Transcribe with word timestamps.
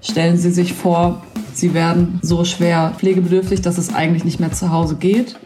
Stellen 0.00 0.36
Sie 0.36 0.50
sich 0.50 0.72
vor, 0.72 1.22
Sie 1.52 1.74
werden 1.74 2.20
so 2.22 2.44
schwer 2.44 2.94
pflegebedürftig, 2.96 3.60
dass 3.60 3.76
es 3.76 3.92
eigentlich 3.92 4.24
nicht 4.24 4.40
mehr 4.40 4.52
zu 4.52 4.70
Hause 4.70 4.96
geht. 4.96 5.36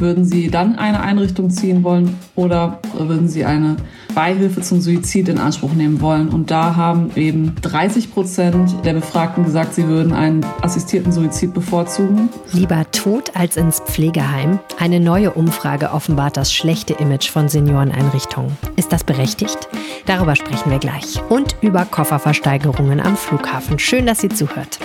Würden 0.00 0.24
Sie 0.24 0.50
dann 0.50 0.76
eine 0.76 1.00
Einrichtung 1.00 1.50
ziehen 1.50 1.84
wollen 1.84 2.16
oder 2.34 2.78
würden 2.96 3.28
Sie 3.28 3.44
eine 3.44 3.76
Beihilfe 4.14 4.62
zum 4.62 4.80
Suizid 4.80 5.28
in 5.28 5.36
Anspruch 5.36 5.74
nehmen 5.74 6.00
wollen? 6.00 6.30
Und 6.30 6.50
da 6.50 6.74
haben 6.74 7.10
eben 7.16 7.54
30 7.60 8.10
Prozent 8.10 8.74
der 8.82 8.94
Befragten 8.94 9.44
gesagt, 9.44 9.74
sie 9.74 9.86
würden 9.86 10.14
einen 10.14 10.44
assistierten 10.62 11.12
Suizid 11.12 11.52
bevorzugen. 11.52 12.30
Lieber 12.52 12.86
tot 12.92 13.36
als 13.36 13.58
ins 13.58 13.80
Pflegeheim? 13.80 14.58
Eine 14.78 15.00
neue 15.00 15.32
Umfrage 15.32 15.92
offenbart 15.92 16.38
das 16.38 16.50
schlechte 16.50 16.94
Image 16.94 17.28
von 17.28 17.50
Senioreneinrichtungen. 17.50 18.56
Ist 18.76 18.94
das 18.94 19.04
berechtigt? 19.04 19.68
Darüber 20.06 20.34
sprechen 20.34 20.70
wir 20.70 20.78
gleich. 20.78 21.20
Und 21.28 21.56
über 21.60 21.84
Kofferversteigerungen 21.84 23.00
am 23.00 23.18
Flughafen. 23.18 23.78
Schön, 23.78 24.06
dass 24.06 24.20
Sie 24.22 24.30
zuhört. 24.30 24.78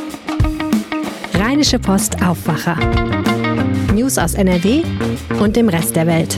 Rheinische 1.36 1.80
Post 1.80 2.22
Aufwacher. 2.22 2.78
News 4.06 4.20
aus 4.20 4.36
NRW 4.36 4.84
und 5.40 5.56
dem 5.56 5.68
Rest 5.68 5.96
der 5.96 6.06
Welt. 6.06 6.38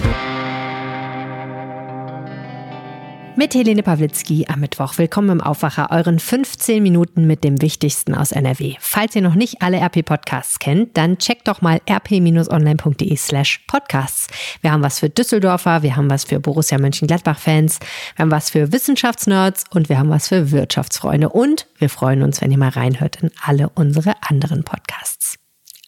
Mit 3.35 3.55
Helene 3.55 3.83
Pawlitzki 3.83 4.45
am 4.47 4.61
Mittwoch. 4.61 4.97
Willkommen 4.97 5.31
im 5.31 5.41
Aufwacher, 5.41 5.91
euren 5.91 6.19
15 6.19 6.81
Minuten 6.81 7.27
mit 7.27 7.43
dem 7.43 7.61
Wichtigsten 7.61 8.15
aus 8.15 8.31
NRW. 8.31 8.75
Falls 8.79 9.17
ihr 9.17 9.21
noch 9.21 9.35
nicht 9.35 9.61
alle 9.61 9.81
RP-Podcasts 9.81 10.59
kennt, 10.59 10.95
dann 10.95 11.17
checkt 11.17 11.49
doch 11.49 11.61
mal 11.61 11.81
rp-online.de 11.89 13.17
slash 13.17 13.59
podcasts. 13.67 14.27
Wir 14.61 14.71
haben 14.71 14.81
was 14.81 14.99
für 14.99 15.09
Düsseldorfer, 15.09 15.83
wir 15.83 15.97
haben 15.97 16.09
was 16.09 16.23
für 16.23 16.39
Borussia 16.39 16.77
Mönchengladbach-Fans, 16.77 17.79
wir 18.15 18.23
haben 18.23 18.31
was 18.31 18.49
für 18.49 18.71
Wissenschaftsnerds 18.71 19.65
und 19.71 19.89
wir 19.89 19.99
haben 19.99 20.09
was 20.09 20.29
für 20.29 20.51
Wirtschaftsfreunde. 20.51 21.27
Und 21.27 21.67
wir 21.79 21.89
freuen 21.89 22.23
uns, 22.23 22.39
wenn 22.39 22.49
ihr 22.53 22.57
mal 22.57 22.69
reinhört 22.69 23.17
in 23.21 23.31
alle 23.45 23.67
unsere 23.75 24.13
anderen 24.21 24.63
Podcasts. 24.63 25.37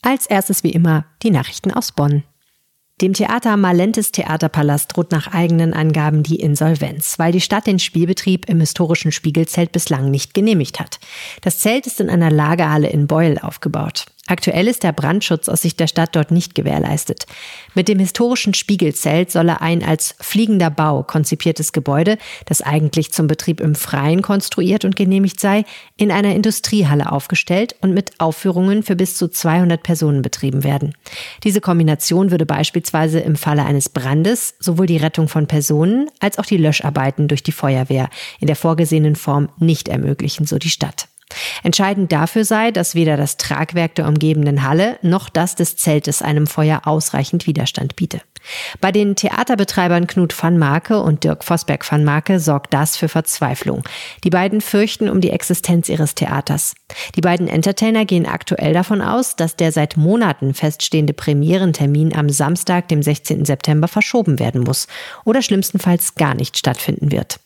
Als 0.02 0.26
erstes 0.26 0.64
wie 0.64 0.72
immer 0.72 1.06
die 1.24 1.32
Nachrichten 1.32 1.72
aus 1.72 1.92
Bonn. 1.92 2.24
Dem 3.02 3.14
Theater 3.14 3.56
Malentes 3.56 4.12
Theaterpalast 4.12 4.96
droht 4.96 5.12
nach 5.12 5.28
eigenen 5.28 5.74
Angaben 5.74 6.22
die 6.22 6.36
Insolvenz, 6.36 7.18
weil 7.18 7.32
die 7.32 7.40
Stadt 7.40 7.66
den 7.66 7.80
Spielbetrieb 7.80 8.50
im 8.50 8.60
historischen 8.60 9.14
Spiegelzelt 9.14 9.72
bislang 9.72 10.12
nicht 10.12 10.34
genehmigt 10.34 10.82
hat. 10.82 11.00
Das 11.42 11.60
Zelt 11.60 11.88
ist 11.88 12.02
in 12.02 12.10
einer 12.10 12.30
Lagerhalle 12.30 12.90
in 12.90 13.08
Beul 13.08 13.38
aufgebaut. 13.42 14.06
Aktuell 14.30 14.68
ist 14.68 14.84
der 14.84 14.92
Brandschutz 14.92 15.50
aus 15.50 15.64
Sicht 15.64 15.80
der 15.80 15.88
Stadt 15.88 16.16
dort 16.16 16.30
nicht 16.30 16.54
gewährleistet. 16.54 17.26
Mit 17.74 17.88
dem 17.88 17.98
historischen 17.98 18.54
Spiegelzelt 18.54 19.32
solle 19.32 19.60
ein 19.60 19.84
als 19.84 20.14
fliegender 20.20 20.70
Bau 20.70 21.02
konzipiertes 21.02 21.74
Gebäude, 21.74 22.20
das 22.46 22.62
eigentlich 22.62 23.12
zum 23.12 23.26
Betrieb 23.26 23.60
im 23.60 23.74
Freien 23.74 24.22
konstruiert 24.22 24.86
und 24.86 24.96
genehmigt 24.96 25.40
sei, 25.40 25.66
in 25.98 26.12
einer 26.12 26.36
Industriehalle 26.36 27.12
aufgestellt 27.12 27.76
und 27.82 27.96
mit 27.96 28.20
Aufführungen 28.20 28.84
für 28.84 28.96
bis 28.96 29.18
zu 29.18 29.30
200 29.30 29.82
Personen 29.82 30.22
betrieben 30.22 30.64
werden. 30.64 30.94
Diese 31.44 31.60
Kombination 31.60 32.30
würde 32.30 32.46
beispielsweise 32.46 33.20
im 33.22 33.36
Falle 33.36 33.66
eines 33.66 33.90
Brandes 33.90 34.54
sowohl 34.60 34.86
die 34.86 34.98
Rettung 34.98 35.28
von 35.28 35.48
Personen 35.48 36.08
als 36.20 36.38
auch 36.38 36.46
die 36.46 36.58
Löscharbeiten 36.58 37.28
durch 37.28 37.42
die 37.42 37.52
Feuerwehr 37.52 38.12
in 38.40 38.46
der 38.46 38.56
vorgesehenen 38.56 39.16
Form 39.16 39.50
nicht 39.58 39.88
ermöglichen, 39.88 40.46
so 40.46 40.60
die 40.60 40.70
Stadt. 40.70 41.08
Entscheidend 41.64 42.12
dafür 42.12 42.46
sei, 42.46 42.72
dass 42.72 42.96
weder 42.96 43.18
das 43.18 43.38
Tragwerk 43.38 43.96
der 43.96 44.08
umgebenden 44.08 44.64
Halle 44.64 44.98
noch 45.02 45.30
das 45.30 45.56
des 45.56 45.76
Zeltes 45.76 46.22
einem 46.22 46.48
Feuer 46.48 46.82
ausreichend 46.86 47.48
Widerstand 47.48 47.96
biete. 47.96 48.22
Bei 48.82 48.92
den 48.92 49.16
Theaterbetreibern 49.16 50.08
Knut 50.08 50.42
van 50.42 50.58
Marke 50.58 51.02
und 51.02 51.24
Dirk 51.24 51.44
Vosberg 51.44 51.90
van 51.90 52.04
Marke 52.04 52.40
sorgt 52.40 52.74
das 52.74 52.98
für 52.98 53.10
Verzweiflung. 53.10 53.84
Die 54.24 54.30
beiden 54.30 54.62
fürchten 54.62 55.10
um 55.10 55.22
die 55.22 55.32
Existenz 55.32 55.90
ihres 55.90 56.16
Theaters. 56.16 56.74
Die 57.16 57.22
beiden 57.22 57.48
Entertainer 57.48 58.06
gehen 58.06 58.26
aktuell 58.26 58.74
davon 58.74 59.02
aus, 59.02 59.36
dass 59.36 59.56
der 59.56 59.72
seit 59.72 59.98
Monaten 59.98 60.54
feststehende 60.54 61.14
Premierentermin 61.14 62.16
am 62.16 62.30
Samstag, 62.30 62.88
dem 62.88 63.04
16. 63.04 63.46
September, 63.46 63.88
verschoben 63.88 64.40
werden 64.40 64.62
muss 64.62 64.88
oder 65.26 65.42
schlimmstenfalls 65.42 66.16
gar 66.16 66.34
nicht 66.34 66.58
stattfinden 66.58 67.12
wird. 67.12 67.40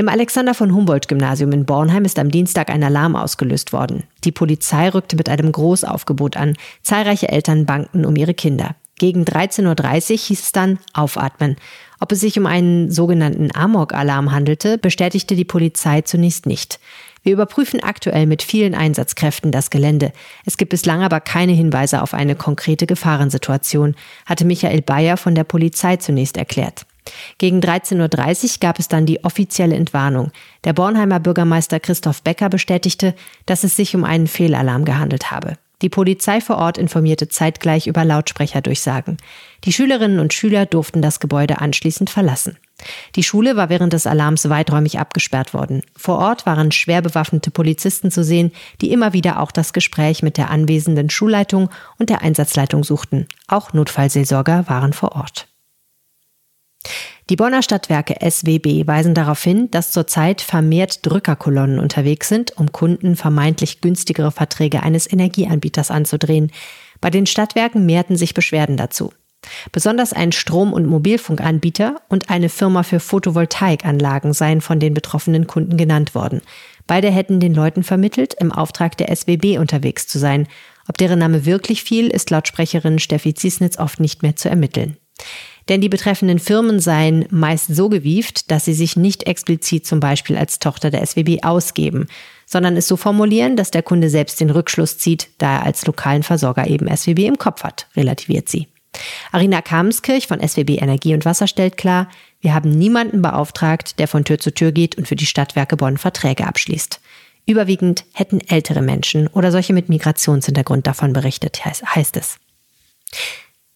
Im 0.00 0.08
Alexander 0.08 0.54
von 0.54 0.74
Humboldt 0.74 1.08
Gymnasium 1.08 1.52
in 1.52 1.66
Bornheim 1.66 2.06
ist 2.06 2.18
am 2.18 2.30
Dienstag 2.30 2.70
ein 2.70 2.82
Alarm 2.82 3.16
ausgelöst 3.16 3.74
worden. 3.74 4.04
Die 4.24 4.32
Polizei 4.32 4.88
rückte 4.88 5.14
mit 5.14 5.28
einem 5.28 5.52
Großaufgebot 5.52 6.38
an. 6.38 6.56
Zahlreiche 6.82 7.28
Eltern 7.28 7.66
bangten 7.66 8.06
um 8.06 8.16
ihre 8.16 8.32
Kinder. 8.32 8.76
Gegen 8.98 9.24
13.30 9.24 10.12
Uhr 10.12 10.16
hieß 10.16 10.40
es 10.40 10.52
dann 10.52 10.78
aufatmen. 10.94 11.56
Ob 12.00 12.12
es 12.12 12.20
sich 12.20 12.38
um 12.38 12.46
einen 12.46 12.90
sogenannten 12.90 13.54
Amok-Alarm 13.54 14.32
handelte, 14.32 14.78
bestätigte 14.78 15.36
die 15.36 15.44
Polizei 15.44 16.00
zunächst 16.00 16.46
nicht. 16.46 16.80
Wir 17.22 17.34
überprüfen 17.34 17.82
aktuell 17.82 18.24
mit 18.24 18.42
vielen 18.42 18.74
Einsatzkräften 18.74 19.52
das 19.52 19.68
Gelände. 19.68 20.14
Es 20.46 20.56
gibt 20.56 20.70
bislang 20.70 21.02
aber 21.02 21.20
keine 21.20 21.52
Hinweise 21.52 22.00
auf 22.00 22.14
eine 22.14 22.36
konkrete 22.36 22.86
Gefahrensituation, 22.86 23.94
hatte 24.24 24.46
Michael 24.46 24.80
Bayer 24.80 25.18
von 25.18 25.34
der 25.34 25.44
Polizei 25.44 25.96
zunächst 25.96 26.38
erklärt. 26.38 26.86
Gegen 27.38 27.60
13.30 27.60 28.44
Uhr 28.44 28.50
gab 28.60 28.78
es 28.78 28.88
dann 28.88 29.06
die 29.06 29.24
offizielle 29.24 29.76
Entwarnung. 29.76 30.30
Der 30.64 30.72
Bornheimer 30.72 31.20
Bürgermeister 31.20 31.80
Christoph 31.80 32.22
Becker 32.22 32.48
bestätigte, 32.48 33.14
dass 33.46 33.64
es 33.64 33.76
sich 33.76 33.94
um 33.94 34.04
einen 34.04 34.26
Fehlalarm 34.26 34.84
gehandelt 34.84 35.30
habe. 35.30 35.56
Die 35.82 35.88
Polizei 35.88 36.42
vor 36.42 36.58
Ort 36.58 36.76
informierte 36.76 37.28
zeitgleich 37.28 37.86
über 37.86 38.04
Lautsprecherdurchsagen. 38.04 39.16
Die 39.64 39.72
Schülerinnen 39.72 40.18
und 40.18 40.34
Schüler 40.34 40.66
durften 40.66 41.00
das 41.00 41.20
Gebäude 41.20 41.60
anschließend 41.60 42.10
verlassen. 42.10 42.58
Die 43.16 43.22
Schule 43.22 43.56
war 43.56 43.68
während 43.68 43.92
des 43.92 44.06
Alarms 44.06 44.48
weiträumig 44.48 44.98
abgesperrt 44.98 45.54
worden. 45.54 45.82
Vor 45.96 46.18
Ort 46.18 46.46
waren 46.46 46.72
schwer 46.72 47.02
bewaffnete 47.02 47.50
Polizisten 47.50 48.10
zu 48.10 48.24
sehen, 48.24 48.52
die 48.80 48.92
immer 48.92 49.12
wieder 49.12 49.40
auch 49.40 49.52
das 49.52 49.72
Gespräch 49.72 50.22
mit 50.22 50.36
der 50.36 50.50
anwesenden 50.50 51.10
Schulleitung 51.10 51.70
und 51.98 52.10
der 52.10 52.22
Einsatzleitung 52.22 52.84
suchten. 52.84 53.26
Auch 53.48 53.72
Notfallseelsorger 53.72 54.68
waren 54.68 54.92
vor 54.92 55.12
Ort. 55.12 55.49
Die 57.28 57.36
Bonner 57.36 57.62
Stadtwerke 57.62 58.16
SWB 58.28 58.86
weisen 58.86 59.14
darauf 59.14 59.42
hin, 59.42 59.70
dass 59.70 59.92
zurzeit 59.92 60.40
vermehrt 60.40 61.06
Drückerkolonnen 61.06 61.78
unterwegs 61.78 62.28
sind, 62.28 62.56
um 62.56 62.72
Kunden 62.72 63.14
vermeintlich 63.14 63.80
günstigere 63.80 64.32
Verträge 64.32 64.82
eines 64.82 65.10
Energieanbieters 65.10 65.92
anzudrehen. 65.92 66.50
Bei 67.00 67.10
den 67.10 67.26
Stadtwerken 67.26 67.86
mehrten 67.86 68.16
sich 68.16 68.34
Beschwerden 68.34 68.76
dazu. 68.76 69.12
Besonders 69.72 70.12
ein 70.12 70.32
Strom- 70.32 70.72
und 70.72 70.86
Mobilfunkanbieter 70.86 72.00
und 72.08 72.30
eine 72.30 72.48
Firma 72.48 72.82
für 72.82 73.00
Photovoltaikanlagen 73.00 74.32
seien 74.32 74.60
von 74.60 74.80
den 74.80 74.92
betroffenen 74.92 75.46
Kunden 75.46 75.76
genannt 75.76 76.14
worden. 76.14 76.42
Beide 76.86 77.10
hätten 77.10 77.40
den 77.40 77.54
Leuten 77.54 77.82
vermittelt, 77.82 78.34
im 78.38 78.52
Auftrag 78.52 78.96
der 78.96 79.14
SWB 79.14 79.58
unterwegs 79.58 80.06
zu 80.08 80.18
sein. 80.18 80.48
Ob 80.88 80.98
deren 80.98 81.20
Name 81.20 81.46
wirklich 81.46 81.84
fiel, 81.84 82.08
ist 82.08 82.30
laut 82.30 82.48
Sprecherin 82.48 82.98
Steffi 82.98 83.34
Ziesnitz 83.34 83.78
oft 83.78 84.00
nicht 84.00 84.22
mehr 84.22 84.36
zu 84.36 84.50
ermitteln. 84.50 84.96
Denn 85.68 85.80
die 85.80 85.88
betreffenden 85.88 86.38
Firmen 86.38 86.80
seien 86.80 87.26
meist 87.30 87.74
so 87.74 87.88
gewieft, 87.88 88.50
dass 88.50 88.64
sie 88.64 88.74
sich 88.74 88.96
nicht 88.96 89.24
explizit 89.24 89.86
zum 89.86 90.00
Beispiel 90.00 90.36
als 90.36 90.58
Tochter 90.58 90.90
der 90.90 91.04
SWB 91.04 91.42
ausgeben, 91.42 92.06
sondern 92.46 92.76
es 92.76 92.88
so 92.88 92.96
formulieren, 92.96 93.56
dass 93.56 93.70
der 93.70 93.82
Kunde 93.82 94.10
selbst 94.10 94.40
den 94.40 94.50
Rückschluss 94.50 94.98
zieht, 94.98 95.28
da 95.38 95.58
er 95.58 95.64
als 95.64 95.86
lokalen 95.86 96.22
Versorger 96.22 96.66
eben 96.66 96.94
SWB 96.94 97.26
im 97.26 97.38
Kopf 97.38 97.62
hat, 97.62 97.86
relativiert 97.96 98.48
sie. 98.48 98.66
Arina 99.30 99.62
Kamenskirch 99.62 100.26
von 100.26 100.40
SWB 100.40 100.78
Energie 100.78 101.14
und 101.14 101.24
Wasser 101.24 101.46
stellt 101.46 101.76
klar, 101.76 102.08
wir 102.40 102.54
haben 102.54 102.70
niemanden 102.70 103.22
beauftragt, 103.22 103.98
der 103.98 104.08
von 104.08 104.24
Tür 104.24 104.38
zu 104.38 104.52
Tür 104.52 104.72
geht 104.72 104.96
und 104.96 105.06
für 105.06 105.16
die 105.16 105.26
Stadtwerke 105.26 105.76
Bonn 105.76 105.98
Verträge 105.98 106.46
abschließt. 106.46 107.00
Überwiegend 107.46 108.04
hätten 108.14 108.40
ältere 108.40 108.82
Menschen 108.82 109.28
oder 109.28 109.52
solche 109.52 109.72
mit 109.72 109.88
Migrationshintergrund 109.88 110.86
davon 110.86 111.12
berichtet, 111.12 111.64
heißt 111.64 112.16
es. 112.16 112.38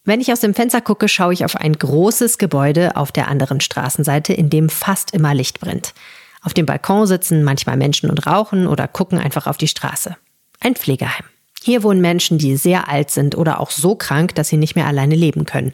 Wenn 0.06 0.20
ich 0.20 0.30
aus 0.30 0.40
dem 0.40 0.52
Fenster 0.52 0.82
gucke, 0.82 1.08
schaue 1.08 1.32
ich 1.32 1.46
auf 1.46 1.56
ein 1.56 1.72
großes 1.72 2.36
Gebäude 2.36 2.96
auf 2.96 3.10
der 3.10 3.28
anderen 3.28 3.60
Straßenseite, 3.60 4.34
in 4.34 4.50
dem 4.50 4.68
fast 4.68 5.12
immer 5.12 5.34
Licht 5.34 5.60
brennt. 5.60 5.94
Auf 6.42 6.52
dem 6.52 6.66
Balkon 6.66 7.06
sitzen 7.06 7.42
manchmal 7.42 7.78
Menschen 7.78 8.10
und 8.10 8.26
rauchen 8.26 8.66
oder 8.66 8.86
gucken 8.86 9.18
einfach 9.18 9.46
auf 9.46 9.56
die 9.56 9.68
Straße. 9.68 10.14
Ein 10.60 10.74
Pflegeheim. 10.74 11.24
Hier 11.62 11.82
wohnen 11.82 12.02
Menschen, 12.02 12.36
die 12.36 12.56
sehr 12.56 12.90
alt 12.90 13.10
sind 13.10 13.34
oder 13.34 13.60
auch 13.60 13.70
so 13.70 13.94
krank, 13.94 14.34
dass 14.34 14.48
sie 14.48 14.58
nicht 14.58 14.76
mehr 14.76 14.86
alleine 14.86 15.14
leben 15.14 15.46
können. 15.46 15.72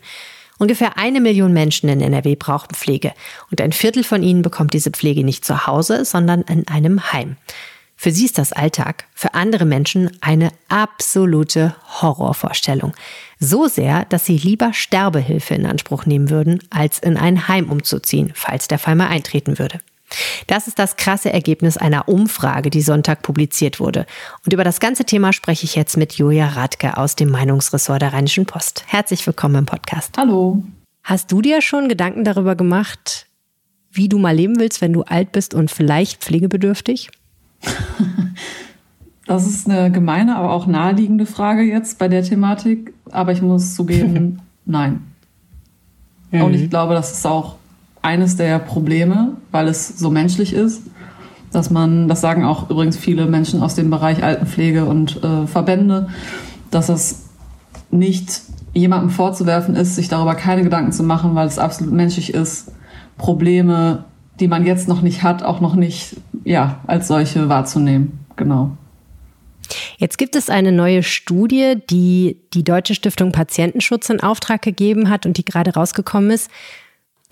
Ungefähr 0.58 0.96
eine 0.96 1.20
Million 1.20 1.52
Menschen 1.52 1.88
in 1.88 2.00
NRW 2.00 2.36
brauchen 2.36 2.74
Pflege 2.74 3.12
und 3.50 3.60
ein 3.60 3.72
Viertel 3.72 4.04
von 4.04 4.22
ihnen 4.22 4.42
bekommt 4.42 4.74
diese 4.74 4.92
Pflege 4.92 5.24
nicht 5.24 5.44
zu 5.44 5.66
Hause, 5.66 6.04
sondern 6.04 6.42
in 6.42 6.68
einem 6.68 7.12
Heim. 7.12 7.36
Für 8.02 8.12
sie 8.12 8.24
ist 8.24 8.38
das 8.38 8.54
Alltag, 8.54 9.04
für 9.14 9.34
andere 9.34 9.66
Menschen 9.66 10.10
eine 10.22 10.52
absolute 10.70 11.76
Horrorvorstellung. 12.00 12.94
So 13.38 13.68
sehr, 13.68 14.06
dass 14.06 14.24
sie 14.24 14.38
lieber 14.38 14.72
Sterbehilfe 14.72 15.52
in 15.52 15.66
Anspruch 15.66 16.06
nehmen 16.06 16.30
würden, 16.30 16.62
als 16.70 16.98
in 16.98 17.18
ein 17.18 17.46
Heim 17.46 17.68
umzuziehen, 17.68 18.32
falls 18.34 18.68
der 18.68 18.78
Fall 18.78 18.94
mal 18.94 19.08
eintreten 19.08 19.58
würde. 19.58 19.82
Das 20.46 20.66
ist 20.66 20.78
das 20.78 20.96
krasse 20.96 21.30
Ergebnis 21.30 21.76
einer 21.76 22.08
Umfrage, 22.08 22.70
die 22.70 22.80
Sonntag 22.80 23.20
publiziert 23.20 23.80
wurde. 23.80 24.06
Und 24.46 24.54
über 24.54 24.64
das 24.64 24.80
ganze 24.80 25.04
Thema 25.04 25.34
spreche 25.34 25.66
ich 25.66 25.74
jetzt 25.74 25.98
mit 25.98 26.14
Julia 26.14 26.48
Radke 26.48 26.96
aus 26.96 27.16
dem 27.16 27.28
Meinungsressort 27.28 28.00
der 28.00 28.14
Rheinischen 28.14 28.46
Post. 28.46 28.84
Herzlich 28.86 29.26
willkommen 29.26 29.56
im 29.56 29.66
Podcast. 29.66 30.16
Hallo. 30.16 30.62
Hast 31.02 31.30
du 31.30 31.42
dir 31.42 31.60
schon 31.60 31.90
Gedanken 31.90 32.24
darüber 32.24 32.56
gemacht, 32.56 33.26
wie 33.92 34.08
du 34.08 34.18
mal 34.18 34.34
leben 34.34 34.58
willst, 34.58 34.80
wenn 34.80 34.94
du 34.94 35.02
alt 35.02 35.32
bist 35.32 35.52
und 35.52 35.70
vielleicht 35.70 36.22
pflegebedürftig? 36.22 37.10
Das 39.30 39.46
ist 39.46 39.70
eine 39.70 39.92
gemeine, 39.92 40.34
aber 40.34 40.50
auch 40.50 40.66
naheliegende 40.66 41.24
Frage 41.24 41.62
jetzt 41.62 42.00
bei 42.00 42.08
der 42.08 42.24
Thematik. 42.24 42.92
Aber 43.12 43.30
ich 43.30 43.40
muss 43.40 43.76
zugeben, 43.76 44.42
nein. 44.64 45.02
Mhm. 46.32 46.42
Und 46.42 46.54
ich 46.54 46.68
glaube, 46.68 46.94
das 46.94 47.12
ist 47.12 47.24
auch 47.28 47.54
eines 48.02 48.34
der 48.34 48.58
Probleme, 48.58 49.36
weil 49.52 49.68
es 49.68 49.86
so 49.86 50.10
menschlich 50.10 50.52
ist, 50.52 50.82
dass 51.52 51.70
man, 51.70 52.08
das 52.08 52.20
sagen 52.20 52.44
auch 52.44 52.70
übrigens 52.70 52.96
viele 52.96 53.26
Menschen 53.26 53.62
aus 53.62 53.76
dem 53.76 53.88
Bereich 53.88 54.24
Altenpflege 54.24 54.84
und 54.84 55.22
äh, 55.22 55.46
Verbände, 55.46 56.08
dass 56.72 56.88
es 56.88 57.28
nicht 57.92 58.42
jemandem 58.72 59.10
vorzuwerfen 59.10 59.76
ist, 59.76 59.94
sich 59.94 60.08
darüber 60.08 60.34
keine 60.34 60.64
Gedanken 60.64 60.90
zu 60.90 61.04
machen, 61.04 61.36
weil 61.36 61.46
es 61.46 61.60
absolut 61.60 61.92
menschlich 61.92 62.34
ist, 62.34 62.72
Probleme, 63.16 64.06
die 64.40 64.48
man 64.48 64.66
jetzt 64.66 64.88
noch 64.88 65.02
nicht 65.02 65.22
hat, 65.22 65.42
auch 65.42 65.60
noch 65.60 65.76
nicht 65.76 66.16
ja, 66.44 66.80
als 66.86 67.08
solche 67.08 67.48
wahrzunehmen. 67.48 68.18
Genau. 68.36 68.76
Jetzt 69.98 70.18
gibt 70.18 70.34
es 70.34 70.50
eine 70.50 70.72
neue 70.72 71.02
Studie, 71.02 71.74
die 71.90 72.38
die 72.54 72.64
Deutsche 72.64 72.94
Stiftung 72.94 73.32
Patientenschutz 73.32 74.10
in 74.10 74.20
Auftrag 74.20 74.62
gegeben 74.62 75.10
hat 75.10 75.26
und 75.26 75.36
die 75.36 75.44
gerade 75.44 75.74
rausgekommen 75.74 76.30
ist, 76.30 76.50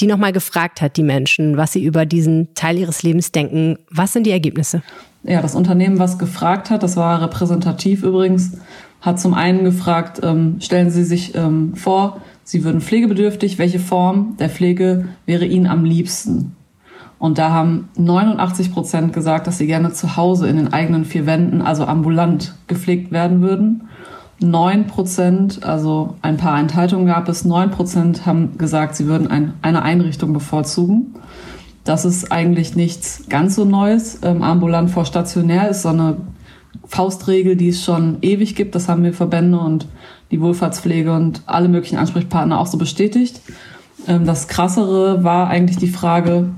die 0.01 0.07
nochmal 0.07 0.33
gefragt 0.33 0.81
hat, 0.81 0.97
die 0.97 1.03
Menschen, 1.03 1.57
was 1.57 1.73
sie 1.73 1.83
über 1.83 2.07
diesen 2.07 2.55
Teil 2.55 2.79
ihres 2.79 3.03
Lebens 3.03 3.33
denken. 3.33 3.79
Was 3.91 4.13
sind 4.13 4.25
die 4.25 4.31
Ergebnisse? 4.31 4.83
Ja, 5.25 5.43
das 5.43 5.57
Unternehmen, 5.57 5.99
was 5.99 6.19
gefragt 6.19 6.71
hat, 6.71 6.85
das 6.85 6.97
war 6.97 7.21
repräsentativ 7.21 8.05
übrigens, 8.05 8.59
hat 9.01 9.19
zum 9.19 9.35
einen 9.35 9.65
gefragt, 9.65 10.21
ähm, 10.23 10.61
stellen 10.61 10.91
Sie 10.91 11.05
sich 11.05 11.35
ähm, 11.35 11.75
vor, 11.75 12.21
Sie 12.45 12.65
würden 12.65 12.81
pflegebedürftig, 12.81 13.59
welche 13.59 13.81
Form 13.81 14.37
der 14.39 14.49
Pflege 14.49 15.09
wäre 15.27 15.45
Ihnen 15.45 15.67
am 15.67 15.85
liebsten? 15.85 16.57
Und 17.19 17.39
da 17.39 17.51
haben 17.51 17.89
89 17.97 18.73
Prozent 18.73 19.13
gesagt, 19.13 19.47
dass 19.47 19.59
sie 19.59 19.67
gerne 19.67 19.93
zu 19.93 20.17
Hause 20.17 20.49
in 20.49 20.57
den 20.57 20.73
eigenen 20.73 21.05
vier 21.05 21.27
Wänden, 21.27 21.63
also 21.63 21.85
ambulant, 21.85 22.55
gepflegt 22.69 23.11
werden 23.11 23.43
würden. 23.43 23.89
9 24.41 24.87
Prozent, 24.87 25.65
also 25.65 26.15
ein 26.23 26.37
paar 26.37 26.61
Enthaltungen 26.61 27.07
gab 27.07 27.29
es, 27.29 27.45
9 27.45 27.71
Prozent 27.71 28.25
haben 28.25 28.57
gesagt, 28.57 28.95
sie 28.95 29.07
würden 29.07 29.27
ein, 29.27 29.55
eine 29.63 29.83
Einrichtung 29.83 30.33
bevorzugen. 30.33 31.15
Das 31.83 32.05
ist 32.05 32.31
eigentlich 32.31 32.77
nichts 32.77 33.25
ganz 33.29 33.57
so 33.57 33.65
Neues. 33.65 34.21
Ähm, 34.23 34.43
ambulant 34.43 34.91
vor 34.91 35.05
stationär 35.05 35.69
ist 35.71 35.83
so 35.83 35.89
eine 35.89 36.19
Faustregel, 36.87 37.57
die 37.57 37.69
es 37.69 37.83
schon 37.83 38.19
ewig 38.23 38.55
gibt. 38.55 38.75
Das 38.75 38.89
haben 38.89 39.03
wir 39.03 39.13
Verbände 39.13 39.59
und 39.59 39.87
die 40.31 40.41
Wohlfahrtspflege 40.41 41.13
und 41.13 41.43
alle 41.47 41.69
möglichen 41.69 41.97
Ansprechpartner 41.97 42.61
auch 42.61 42.67
so 42.67 42.79
bestätigt. 42.79 43.41
Ähm, 44.07 44.25
das 44.25 44.47
Krassere 44.47 45.25
war 45.25 45.49
eigentlich 45.49 45.79
die 45.79 45.89
Frage, 45.89 46.51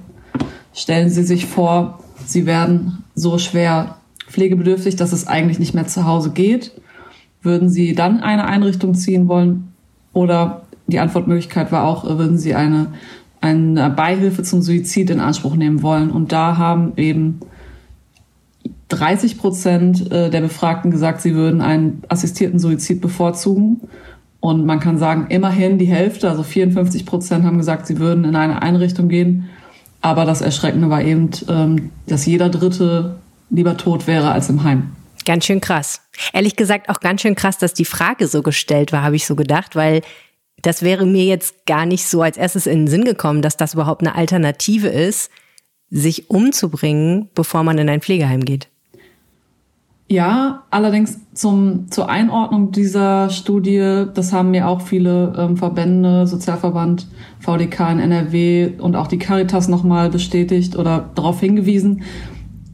Stellen 0.73 1.11
Sie 1.11 1.25
sich 1.25 1.47
vor, 1.47 2.01
Sie 2.27 2.47
werden 2.47 3.05
so 3.15 3.39
schwer 3.39 3.97
pflegebedürftig, 4.29 4.97
dass 4.97 5.13
es 5.13 5.27
eigentlich 5.27 5.59
nicht 5.59 5.75
mehr 5.75 5.87
zu 5.87 6.05
Hause 6.05 6.31
geht. 6.31 6.73
Würden 7.43 7.69
Sie 7.69 7.95
dann 7.95 8.21
eine 8.21 8.47
Einrichtung 8.47 8.95
ziehen 8.95 9.29
wollen? 9.29 9.73
Oder 10.13 10.63
die 10.87 11.01
Antwortmöglichkeit 11.01 11.73
war 11.73 11.85
auch, 11.85 12.05
würden 12.05 12.39
Sie 12.39 12.55
eine, 12.55 12.89
eine 13.41 13.91
Beihilfe 13.91 14.43
zum 14.43 14.63
Suizid 14.63 15.11
in 15.11 15.21
Anspruch 15.21 15.57
nehmen 15.57 15.83
wollen? 15.83 16.11
Und 16.11 16.33
da 16.33 16.57
haben 16.57 16.93
eben 16.97 17.41
30 18.91 19.39
Prozent 19.39 20.13
äh, 20.13 20.31
der 20.31 20.41
Befragten 20.41 20.91
gesagt, 20.91 21.21
sie 21.23 21.35
würden 21.35 21.61
einen 21.61 22.03
assistierten 22.09 22.59
Suizid 22.59 23.01
bevorzugen. 23.01 23.81
Und 24.41 24.67
man 24.67 24.81
kann 24.81 24.99
sagen, 24.99 25.27
immerhin 25.29 25.79
die 25.79 25.87
Hälfte, 25.87 26.29
also 26.29 26.43
54 26.43 27.07
Prozent 27.07 27.45
haben 27.45 27.59
gesagt, 27.59 27.87
sie 27.87 27.99
würden 27.99 28.25
in 28.25 28.37
eine 28.37 28.63
Einrichtung 28.63 29.09
gehen. 29.09 29.49
Aber 30.01 30.25
das 30.25 30.41
Erschreckende 30.41 30.89
war 30.89 31.03
eben, 31.03 31.31
ähm, 31.49 31.91
dass 32.07 32.27
jeder 32.27 32.49
Dritte 32.49 33.17
lieber 33.51 33.77
tot 33.77 34.07
wäre 34.07 34.33
als 34.33 34.49
im 34.49 34.65
Heim. 34.65 34.97
Ganz 35.27 35.45
schön 35.45 35.61
krass. 35.61 36.01
Ehrlich 36.33 36.57
gesagt 36.57 36.89
auch 36.89 37.01
ganz 37.01 37.21
schön 37.21 37.35
krass, 37.35 37.59
dass 37.59 37.75
die 37.75 37.85
Frage 37.85 38.27
so 38.27 38.43
gestellt 38.43 38.93
war, 38.93 39.03
habe 39.03 39.17
ich 39.17 39.27
so 39.27 39.37
gedacht, 39.37 39.77
weil 39.77 40.01
das 40.63 40.83
wäre 40.83 41.07
mir 41.07 41.25
jetzt 41.25 41.67
gar 41.67 41.87
nicht 41.87 42.07
so 42.07 42.23
als 42.23 42.37
erstes 42.37 42.67
in 42.67 42.81
den 42.81 42.89
Sinn 42.89 43.05
gekommen, 43.05 43.43
dass 43.43 43.57
das 43.57 43.75
überhaupt 43.75 44.03
eine 44.03 44.15
Alternative 44.15 44.89
ist, 44.89 45.31
sich 45.91 46.31
umzubringen, 46.31 47.29
bevor 47.35 47.65
man 47.65 47.79
in 47.79 47.89
ein 47.89 48.01
Pflegeheim 48.01 48.45
geht. 48.45 48.69
Ja, 50.13 50.65
allerdings 50.71 51.21
zum, 51.35 51.89
zur 51.89 52.11
Einordnung 52.11 52.73
dieser 52.73 53.31
Studie, 53.31 54.07
das 54.13 54.33
haben 54.33 54.51
mir 54.51 54.67
auch 54.67 54.81
viele 54.81 55.33
ähm, 55.39 55.57
Verbände, 55.57 56.27
Sozialverband, 56.27 57.07
VDK 57.39 57.93
in 57.93 58.01
NRW 58.01 58.73
und 58.79 58.97
auch 58.97 59.07
die 59.07 59.21
Caritas 59.21 59.69
nochmal 59.69 60.11
bestätigt 60.11 60.75
oder 60.75 61.11
darauf 61.15 61.39
hingewiesen, 61.39 62.03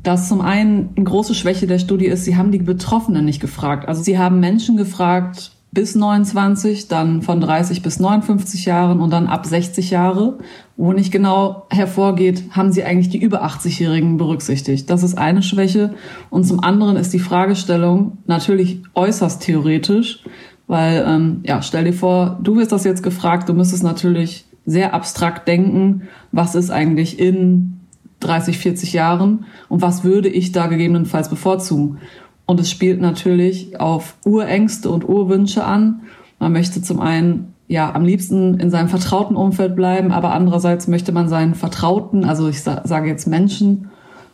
dass 0.02 0.30
zum 0.30 0.40
einen 0.40 0.88
eine 0.96 1.04
große 1.04 1.34
Schwäche 1.34 1.66
der 1.66 1.78
Studie 1.78 2.06
ist, 2.06 2.24
sie 2.24 2.36
haben 2.36 2.52
die 2.52 2.58
Betroffenen 2.58 3.26
nicht 3.26 3.40
gefragt. 3.40 3.86
Also 3.86 4.02
sie 4.02 4.16
haben 4.16 4.40
Menschen 4.40 4.78
gefragt, 4.78 5.55
bis 5.72 5.94
29, 5.94 6.88
dann 6.88 7.22
von 7.22 7.40
30 7.40 7.82
bis 7.82 8.00
59 8.00 8.64
Jahren 8.64 9.00
und 9.00 9.10
dann 9.10 9.26
ab 9.26 9.44
60 9.44 9.90
Jahre, 9.90 10.38
wo 10.76 10.92
nicht 10.92 11.12
genau 11.12 11.66
hervorgeht, 11.70 12.44
haben 12.52 12.72
sie 12.72 12.84
eigentlich 12.84 13.10
die 13.10 13.20
über 13.20 13.44
80-Jährigen 13.44 14.16
berücksichtigt. 14.16 14.88
Das 14.88 15.02
ist 15.02 15.18
eine 15.18 15.42
Schwäche. 15.42 15.94
Und 16.30 16.44
zum 16.44 16.62
anderen 16.64 16.96
ist 16.96 17.12
die 17.12 17.18
Fragestellung 17.18 18.18
natürlich 18.26 18.82
äußerst 18.94 19.42
theoretisch, 19.42 20.24
weil, 20.66 21.04
ähm, 21.06 21.40
ja, 21.44 21.60
stell 21.62 21.84
dir 21.84 21.92
vor, 21.92 22.38
du 22.42 22.56
wirst 22.56 22.72
das 22.72 22.84
jetzt 22.84 23.02
gefragt, 23.02 23.48
du 23.48 23.52
müsstest 23.52 23.82
natürlich 23.82 24.46
sehr 24.64 24.94
abstrakt 24.94 25.46
denken, 25.46 26.08
was 26.32 26.54
ist 26.54 26.70
eigentlich 26.70 27.18
in 27.18 27.80
30, 28.20 28.58
40 28.58 28.92
Jahren 28.92 29.44
und 29.68 29.82
was 29.82 30.04
würde 30.04 30.28
ich 30.28 30.52
da 30.52 30.66
gegebenenfalls 30.66 31.28
bevorzugen. 31.28 31.98
Und 32.46 32.60
es 32.60 32.70
spielt 32.70 33.00
natürlich 33.00 33.78
auf 33.80 34.14
Urängste 34.24 34.90
und 34.90 35.08
Urwünsche 35.08 35.64
an. 35.64 36.02
Man 36.38 36.52
möchte 36.52 36.80
zum 36.80 37.00
einen 37.00 37.54
ja 37.68 37.92
am 37.92 38.04
liebsten 38.04 38.60
in 38.60 38.70
seinem 38.70 38.88
vertrauten 38.88 39.36
Umfeld 39.36 39.74
bleiben, 39.74 40.12
aber 40.12 40.32
andererseits 40.32 40.86
möchte 40.86 41.10
man 41.10 41.28
seinen 41.28 41.56
Vertrauten, 41.56 42.24
also 42.24 42.48
ich 42.48 42.62
sage 42.62 43.08
jetzt 43.08 43.26
Menschen, 43.26 43.90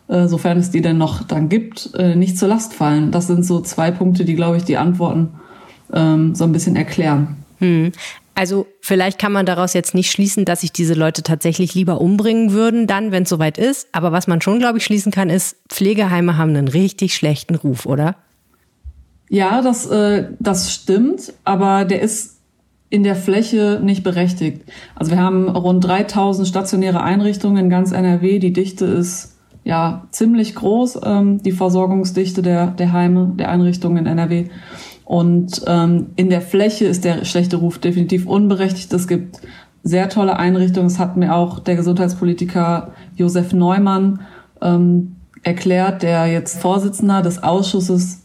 äh, 0.07 0.27
sofern 0.27 0.57
es 0.59 0.69
die 0.69 0.81
denn 0.81 0.99
noch 0.99 1.23
dann 1.23 1.49
gibt, 1.49 1.91
äh, 1.95 2.15
nicht 2.15 2.37
zur 2.37 2.49
Last 2.49 2.73
fallen. 2.73 3.11
Das 3.11 3.27
sind 3.27 3.43
so 3.45 3.61
zwei 3.61 3.89
Punkte, 3.89 4.25
die, 4.25 4.35
glaube 4.35 4.57
ich, 4.57 4.63
die 4.63 4.77
Antworten 4.77 5.29
ähm, 5.91 6.35
so 6.35 6.43
ein 6.43 6.51
bisschen 6.51 6.75
erklären. 6.75 7.37
Hm. 7.59 7.91
Also 8.35 8.65
vielleicht 8.81 9.19
kann 9.19 9.31
man 9.31 9.45
daraus 9.45 9.73
jetzt 9.73 9.93
nicht 9.93 10.09
schließen, 10.11 10.43
dass 10.45 10.61
sich 10.61 10.71
diese 10.71 10.95
Leute 10.95 11.21
tatsächlich 11.21 11.75
lieber 11.75 12.01
umbringen 12.01 12.51
würden, 12.51 12.87
dann, 12.87 13.11
wenn 13.11 13.23
es 13.23 13.29
soweit 13.29 13.57
ist. 13.57 13.87
Aber 13.91 14.11
was 14.11 14.27
man 14.27 14.41
schon, 14.41 14.59
glaube 14.59 14.79
ich, 14.79 14.85
schließen 14.85 15.11
kann, 15.11 15.29
ist, 15.29 15.57
Pflegeheime 15.69 16.37
haben 16.37 16.49
einen 16.49 16.67
richtig 16.67 17.13
schlechten 17.13 17.55
Ruf, 17.55 17.85
oder? 17.85 18.15
Ja, 19.29 19.61
das, 19.61 19.85
äh, 19.85 20.29
das 20.39 20.73
stimmt, 20.73 21.33
aber 21.43 21.85
der 21.85 22.01
ist 22.01 22.39
in 22.89 23.03
der 23.03 23.15
Fläche 23.15 23.79
nicht 23.83 24.03
berechtigt. 24.03 24.61
Also 24.93 25.11
wir 25.11 25.19
haben 25.19 25.49
rund 25.49 25.83
3000 25.83 26.47
stationäre 26.47 27.01
Einrichtungen 27.01 27.65
in 27.65 27.69
ganz 27.71 27.91
NRW. 27.91 28.37
Die 28.37 28.53
Dichte 28.53 28.85
ist 28.85 29.35
ja 29.63 30.07
ziemlich 30.11 30.53
groß, 30.53 30.99
ähm, 31.03 31.41
die 31.41 31.53
Versorgungsdichte 31.53 32.43
der, 32.43 32.67
der 32.67 32.93
Heime, 32.93 33.33
der 33.35 33.49
Einrichtungen 33.49 33.97
in 33.97 34.05
NRW. 34.05 34.49
Und 35.05 35.61
ähm, 35.67 36.07
in 36.15 36.29
der 36.29 36.41
Fläche 36.41 36.85
ist 36.85 37.03
der 37.03 37.25
schlechte 37.25 37.57
Ruf 37.57 37.77
definitiv 37.77 38.25
unberechtigt. 38.25 38.91
Es 38.93 39.07
gibt 39.07 39.41
sehr 39.83 40.09
tolle 40.09 40.37
Einrichtungen. 40.37 40.87
Das 40.87 40.99
hat 40.99 41.17
mir 41.17 41.35
auch 41.35 41.59
der 41.59 41.75
Gesundheitspolitiker 41.75 42.93
Josef 43.15 43.53
Neumann 43.53 44.21
ähm, 44.61 45.15
erklärt, 45.43 46.03
der 46.03 46.27
jetzt 46.27 46.59
Vorsitzender 46.59 47.21
des 47.21 47.43
Ausschusses 47.43 48.21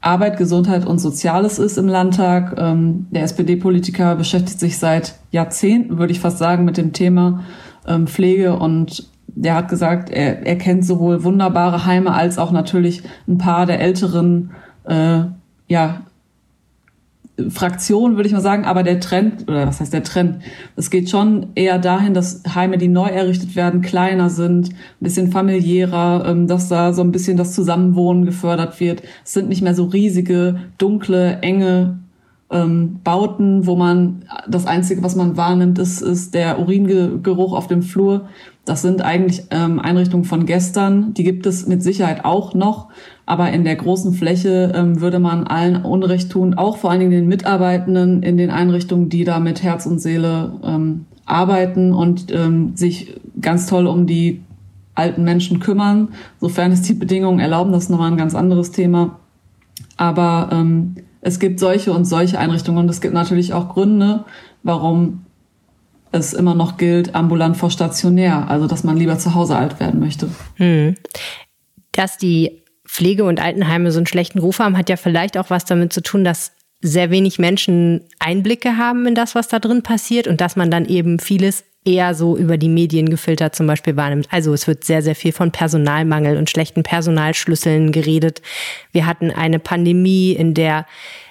Arbeit, 0.00 0.36
Gesundheit 0.36 0.84
und 0.84 0.98
Soziales 0.98 1.58
ist 1.58 1.78
im 1.78 1.86
Landtag. 1.88 2.56
Ähm, 2.58 3.06
der 3.10 3.22
SPD-Politiker 3.22 4.16
beschäftigt 4.16 4.58
sich 4.58 4.78
seit 4.78 5.14
Jahrzehnten, 5.30 5.98
würde 5.98 6.12
ich 6.12 6.20
fast 6.20 6.38
sagen, 6.38 6.64
mit 6.64 6.76
dem 6.76 6.92
Thema 6.92 7.44
ähm, 7.86 8.06
Pflege 8.06 8.56
und 8.56 9.08
der 9.28 9.54
hat 9.54 9.68
gesagt, 9.68 10.10
er, 10.10 10.44
er 10.44 10.58
kennt 10.58 10.84
sowohl 10.84 11.24
wunderbare 11.24 11.86
Heime 11.86 12.12
als 12.12 12.36
auch 12.36 12.50
natürlich 12.50 13.02
ein 13.26 13.38
paar 13.38 13.64
der 13.64 13.80
älteren 13.80 14.50
äh, 14.84 15.22
ja, 15.68 16.02
Fraktion, 17.48 18.16
würde 18.16 18.26
ich 18.26 18.34
mal 18.34 18.42
sagen, 18.42 18.64
aber 18.66 18.82
der 18.82 19.00
Trend, 19.00 19.48
oder 19.48 19.66
was 19.66 19.80
heißt 19.80 19.92
der 19.92 20.02
Trend? 20.02 20.42
Es 20.76 20.90
geht 20.90 21.08
schon 21.08 21.46
eher 21.54 21.78
dahin, 21.78 22.12
dass 22.12 22.42
Heime, 22.54 22.76
die 22.76 22.88
neu 22.88 23.06
errichtet 23.06 23.56
werden, 23.56 23.80
kleiner 23.80 24.28
sind, 24.28 24.68
ein 24.68 24.76
bisschen 25.00 25.32
familiärer, 25.32 26.26
ähm, 26.26 26.46
dass 26.46 26.68
da 26.68 26.92
so 26.92 27.02
ein 27.02 27.10
bisschen 27.10 27.38
das 27.38 27.54
Zusammenwohnen 27.54 28.26
gefördert 28.26 28.80
wird. 28.80 29.02
Es 29.24 29.32
sind 29.32 29.48
nicht 29.48 29.62
mehr 29.62 29.74
so 29.74 29.84
riesige, 29.84 30.60
dunkle, 30.76 31.38
enge 31.40 31.98
ähm, 32.52 33.00
Bauten, 33.02 33.66
wo 33.66 33.76
man 33.76 34.24
das 34.48 34.66
Einzige, 34.66 35.02
was 35.02 35.16
man 35.16 35.36
wahrnimmt, 35.36 35.78
ist, 35.78 36.00
ist 36.00 36.34
der 36.34 36.60
Uringeruch 36.60 37.52
auf 37.52 37.66
dem 37.66 37.82
Flur. 37.82 38.28
Das 38.64 38.82
sind 38.82 39.02
eigentlich 39.02 39.44
ähm, 39.50 39.80
Einrichtungen 39.80 40.24
von 40.24 40.46
gestern. 40.46 41.14
Die 41.14 41.24
gibt 41.24 41.46
es 41.46 41.66
mit 41.66 41.82
Sicherheit 41.82 42.24
auch 42.24 42.54
noch. 42.54 42.88
Aber 43.26 43.50
in 43.50 43.64
der 43.64 43.76
großen 43.76 44.12
Fläche 44.12 44.72
ähm, 44.74 45.00
würde 45.00 45.18
man 45.18 45.46
allen 45.46 45.84
Unrecht 45.84 46.30
tun, 46.30 46.54
auch 46.54 46.76
vor 46.76 46.90
allen 46.90 47.00
Dingen 47.00 47.12
den 47.12 47.28
Mitarbeitenden 47.28 48.22
in 48.22 48.36
den 48.36 48.50
Einrichtungen, 48.50 49.08
die 49.08 49.24
da 49.24 49.40
mit 49.40 49.62
Herz 49.62 49.86
und 49.86 50.00
Seele 50.00 50.52
ähm, 50.62 51.06
arbeiten 51.24 51.92
und 51.92 52.32
ähm, 52.32 52.76
sich 52.76 53.14
ganz 53.40 53.66
toll 53.66 53.86
um 53.86 54.06
die 54.06 54.42
alten 54.94 55.24
Menschen 55.24 55.58
kümmern, 55.60 56.08
sofern 56.40 56.72
es 56.72 56.82
die 56.82 56.94
Bedingungen 56.94 57.40
erlauben. 57.40 57.72
Das 57.72 57.84
ist 57.84 57.90
nochmal 57.90 58.10
ein 58.10 58.18
ganz 58.18 58.34
anderes 58.34 58.70
Thema. 58.70 59.18
Aber 59.96 60.50
ähm, 60.52 60.96
es 61.22 61.38
gibt 61.38 61.60
solche 61.60 61.92
und 61.92 62.04
solche 62.04 62.38
Einrichtungen 62.38 62.78
und 62.78 62.90
es 62.90 63.00
gibt 63.00 63.14
natürlich 63.14 63.54
auch 63.54 63.70
Gründe, 63.70 64.24
warum 64.62 65.24
es 66.10 66.34
immer 66.34 66.54
noch 66.54 66.76
gilt, 66.76 67.14
ambulant 67.14 67.56
vor 67.56 67.70
stationär, 67.70 68.50
also 68.50 68.66
dass 68.66 68.84
man 68.84 68.96
lieber 68.96 69.18
zu 69.18 69.34
Hause 69.34 69.56
alt 69.56 69.80
werden 69.80 70.00
möchte. 70.00 70.28
Hm. 70.56 70.96
Dass 71.92 72.18
die 72.18 72.62
Pflege- 72.86 73.24
und 73.24 73.40
Altenheime 73.40 73.92
so 73.92 73.98
einen 73.98 74.06
schlechten 74.06 74.40
Ruf 74.40 74.58
haben, 74.58 74.76
hat 74.76 74.90
ja 74.90 74.96
vielleicht 74.96 75.38
auch 75.38 75.48
was 75.48 75.64
damit 75.64 75.92
zu 75.92 76.02
tun, 76.02 76.24
dass 76.24 76.52
sehr 76.82 77.10
wenig 77.10 77.38
Menschen 77.38 78.02
Einblicke 78.18 78.76
haben 78.76 79.06
in 79.06 79.14
das, 79.14 79.34
was 79.34 79.48
da 79.48 79.60
drin 79.60 79.82
passiert 79.82 80.26
und 80.26 80.40
dass 80.40 80.56
man 80.56 80.70
dann 80.70 80.84
eben 80.84 81.20
vieles 81.20 81.64
eher 81.84 82.14
so 82.14 82.36
über 82.36 82.56
die 82.56 82.68
Medien 82.68 83.08
gefiltert 83.08 83.54
zum 83.56 83.66
Beispiel 83.66 83.96
wahrnimmt. 83.96 84.28
Also 84.30 84.52
es 84.52 84.68
wird 84.68 84.84
sehr, 84.84 85.02
sehr 85.02 85.16
viel 85.16 85.32
von 85.32 85.50
Personalmangel 85.50 86.36
und 86.36 86.48
schlechten 86.48 86.82
Personalschlüsseln 86.82 87.92
geredet. 87.92 88.40
Wir 88.92 89.06
hatten 89.06 89.30
eine 89.30 89.58
Pandemie, 89.58 90.32
in 90.32 90.54
der 90.54 90.86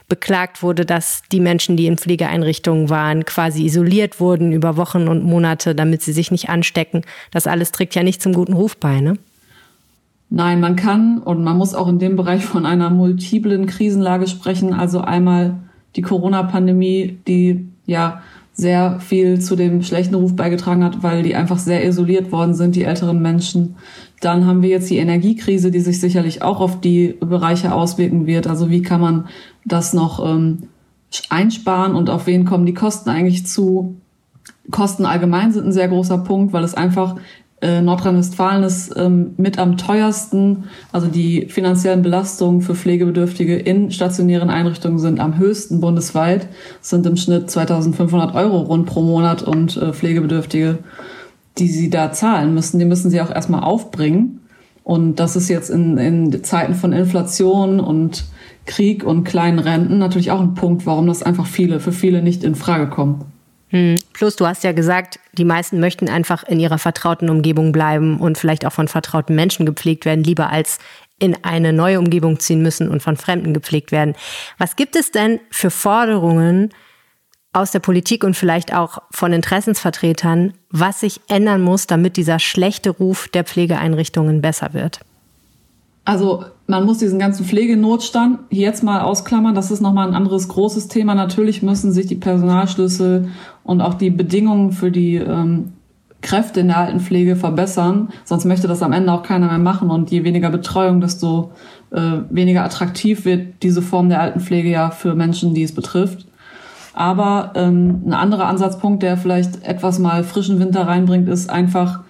beklagt 0.10 0.62
wurde, 0.62 0.86
dass 0.86 1.24
die 1.32 1.40
Menschen, 1.40 1.78
die 1.78 1.88
in 1.88 1.98
Pflegeeinrichtungen 1.98 2.90
waren, 2.90 3.24
quasi 3.24 3.64
isoliert 3.64 4.20
wurden 4.20 4.52
über 4.52 4.76
Wochen 4.76 5.08
und 5.08 5.24
Monate, 5.24 5.74
damit 5.74 6.02
sie 6.02 6.12
sich 6.12 6.32
nicht 6.32 6.50
anstecken. 6.50 7.04
Das 7.32 7.48
alles 7.48 7.72
trägt 7.72 7.96
ja 7.96 8.04
nicht 8.04 8.22
zum 8.22 8.34
guten 8.34 8.52
Ruf 8.52 8.76
bei, 8.76 9.00
ne? 9.00 9.18
Nein, 10.30 10.60
man 10.60 10.76
kann 10.76 11.20
und 11.20 11.44
man 11.46 11.58
muss 11.58 11.74
auch 11.74 11.88
in 11.88 12.00
dem 12.00 12.18
Bereich 12.18 12.46
von 12.46 12.66
einer 12.66 12.90
multiplen 12.90 13.68
Krisenlage 13.68 14.28
sprechen. 14.28 14.74
Also 14.74 15.00
einmal 15.00 15.60
die 15.96 16.02
Corona-Pandemie, 16.02 17.18
die 17.26 17.70
ja 17.86 18.22
sehr 18.62 19.00
viel 19.00 19.42
zu 19.42 19.56
dem 19.56 19.82
schlechten 19.82 20.16
Ruf 20.16 20.36
beigetragen 20.36 20.84
hat, 20.84 21.02
weil 21.02 21.24
die 21.24 21.36
einfach 21.36 21.58
sehr 21.58 21.84
isoliert 21.86 22.32
worden 22.32 22.54
sind, 22.54 22.76
die 22.76 22.84
älteren 22.84 23.22
Menschen. 23.22 23.76
Dann 24.22 24.46
haben 24.46 24.62
wir 24.62 24.70
jetzt 24.70 24.90
die 24.90 24.98
Energiekrise, 24.98 25.72
die 25.72 25.80
sich 25.80 26.00
sicherlich 26.00 26.44
auch 26.44 26.62
auf 26.62 26.80
die 26.80 27.16
Bereiche 27.20 27.74
auswirken 27.74 28.28
wird. 28.28 28.46
Also 28.46 28.70
wie 28.70 28.84
kann 28.84 29.02
man 29.02 29.28
das 29.66 29.94
noch 29.94 30.24
ähm, 30.24 30.70
einsparen 31.30 31.96
und 31.96 32.12
auf 32.12 32.28
wen 32.28 32.46
kommen 32.46 32.68
die 32.68 32.76
Kosten 32.76 33.10
eigentlich 33.10 33.48
zu? 33.48 33.96
Kosten 34.70 35.06
allgemein 35.06 35.52
sind 35.52 35.66
ein 35.66 35.74
sehr 35.74 35.88
großer 35.88 36.20
Punkt, 36.20 36.54
weil 36.54 36.64
es 36.64 36.76
einfach 36.76 37.16
äh, 37.62 37.82
Nordrhein-Westfalen 37.82 38.64
ist 38.64 38.94
ähm, 38.98 39.34
mit 39.38 39.60
am 39.60 39.78
teuersten. 39.78 40.66
Also 40.92 41.08
die 41.08 41.48
finanziellen 41.48 42.02
Belastungen 42.02 42.62
für 42.62 42.76
Pflegebedürftige 42.76 43.56
in 43.56 43.92
stationären 43.92 44.50
Einrichtungen 44.50 45.00
sind 45.00 45.20
am 45.20 45.38
höchsten 45.38 45.80
bundesweit. 45.80 46.48
Es 46.82 46.90
sind 46.90 47.06
im 47.06 47.18
Schnitt 47.18 47.50
2500 47.50 48.34
Euro 48.36 48.62
rund 48.62 48.88
pro 48.88 49.02
Monat 49.02 49.44
und 49.44 49.78
äh, 49.78 49.94
Pflegebedürftige, 49.94 50.80
die 51.58 51.68
sie 51.68 51.90
da 51.90 52.12
zahlen 52.12 52.54
müssen, 52.54 52.80
die 52.80 52.86
müssen 52.86 53.12
sie 53.12 53.22
auch 53.22 53.32
erstmal 53.34 53.64
aufbringen. 53.64 54.40
Und 54.84 55.20
das 55.20 55.36
ist 55.36 55.48
jetzt 55.48 55.70
in, 55.70 55.98
in 56.00 56.44
Zeiten 56.44 56.74
von 56.74 56.92
Inflation 56.92 57.80
und 57.80 58.26
Krieg 58.66 59.04
und 59.04 59.24
kleinen 59.24 59.60
Renten 59.60 60.00
natürlich 60.00 60.32
auch 60.32 60.42
ein 60.42 60.56
Punkt, 60.56 60.86
warum 60.88 61.08
das 61.08 61.22
einfach 61.22 61.46
viele, 61.46 61.80
für 61.80 61.92
viele 61.92 62.24
nicht 62.24 62.44
in 62.44 62.56
Frage 62.56 62.88
kommt. 62.88 63.26
Hm. 63.72 63.96
Plus, 64.14 64.36
du 64.36 64.46
hast 64.46 64.64
ja 64.64 64.74
gesagt, 64.74 65.20
die 65.34 65.46
meisten 65.46 65.80
möchten 65.80 66.10
einfach 66.10 66.44
in 66.44 66.60
ihrer 66.60 66.78
vertrauten 66.78 67.30
Umgebung 67.30 67.72
bleiben 67.72 68.20
und 68.20 68.38
vielleicht 68.38 68.66
auch 68.66 68.74
von 68.74 68.88
vertrauten 68.88 69.36
Menschen 69.36 69.66
gepflegt 69.66 70.06
werden, 70.06 70.24
lieber 70.24 70.50
als 70.50 70.78
in 71.20 71.38
eine 71.44 71.72
neue 71.72 72.00
Umgebung 72.00 72.40
ziehen 72.40 72.62
müssen 72.62 72.90
und 72.90 73.02
von 73.02 73.16
Fremden 73.16 73.54
gepflegt 73.54 73.92
werden. 73.92 74.16
Was 74.58 74.76
gibt 74.76 74.96
es 74.96 75.12
denn 75.12 75.40
für 75.52 75.72
Forderungen 75.72 76.70
aus 77.54 77.72
der 77.72 77.80
Politik 77.80 78.24
und 78.24 78.36
vielleicht 78.36 78.74
auch 78.74 79.00
von 79.12 79.32
Interessensvertretern, 79.32 80.54
was 80.70 81.02
sich 81.02 81.22
ändern 81.30 81.62
muss, 81.62 81.88
damit 81.88 82.18
dieser 82.18 82.40
schlechte 82.40 82.90
Ruf 82.90 83.28
der 83.30 83.44
Pflegeeinrichtungen 83.44 84.42
besser 84.42 84.74
wird? 84.74 85.02
Also 86.04 86.46
man 86.68 86.86
muss 86.86 86.98
diesen 86.98 87.20
ganzen 87.20 87.46
Pflegenotstand 87.46 88.40
jetzt 88.50 88.84
mal 88.84 89.02
ausklammern. 89.02 89.54
Das 89.54 89.72
ist 89.72 89.82
nochmal 89.82 90.08
ein 90.08 90.16
anderes 90.16 90.48
großes 90.48 90.88
Thema. 90.88 91.16
Natürlich 91.16 91.62
müssen 91.62 91.92
sich 91.92 92.08
die 92.08 92.16
Personalschlüssel 92.16 93.30
und 93.64 93.82
auch 93.82 93.94
die 93.94 94.10
Bedingungen 94.10 94.72
für 94.72 94.92
die 94.92 95.16
ähm, 95.18 95.74
Kräfte 96.22 96.60
in 96.60 96.68
der 96.68 96.78
Altenpflege 96.78 97.36
verbessern. 97.36 98.10
Sonst 98.24 98.46
möchte 98.46 98.68
das 98.68 98.84
am 98.84 98.94
Ende 98.94 99.12
auch 99.12 99.24
keiner 99.24 99.48
mehr 99.48 99.58
machen. 99.58 99.90
Und 99.90 100.12
je 100.12 100.24
weniger 100.24 100.50
Betreuung, 100.50 101.02
desto 101.02 101.52
äh, 101.92 102.20
weniger 102.30 102.64
attraktiv 102.64 103.26
wird 103.26 103.64
diese 103.64 103.82
Form 103.82 104.10
der 104.10 104.22
Altenpflege 104.22 104.70
ja 104.70 104.92
für 104.92 105.16
Menschen, 105.16 105.54
die 105.54 105.64
es 105.64 105.74
betrifft. 105.74 106.26
Aber 106.94 107.52
ähm, 107.56 108.04
ein 108.06 108.14
anderer 108.14 108.48
Ansatzpunkt, 108.48 109.04
der 109.04 109.18
vielleicht 109.18 109.64
etwas 109.64 110.00
mal 110.00 110.24
frischen 110.24 110.60
Winter 110.60 110.88
reinbringt, 110.88 111.30
ist 111.30 111.50
einfach 111.50 112.02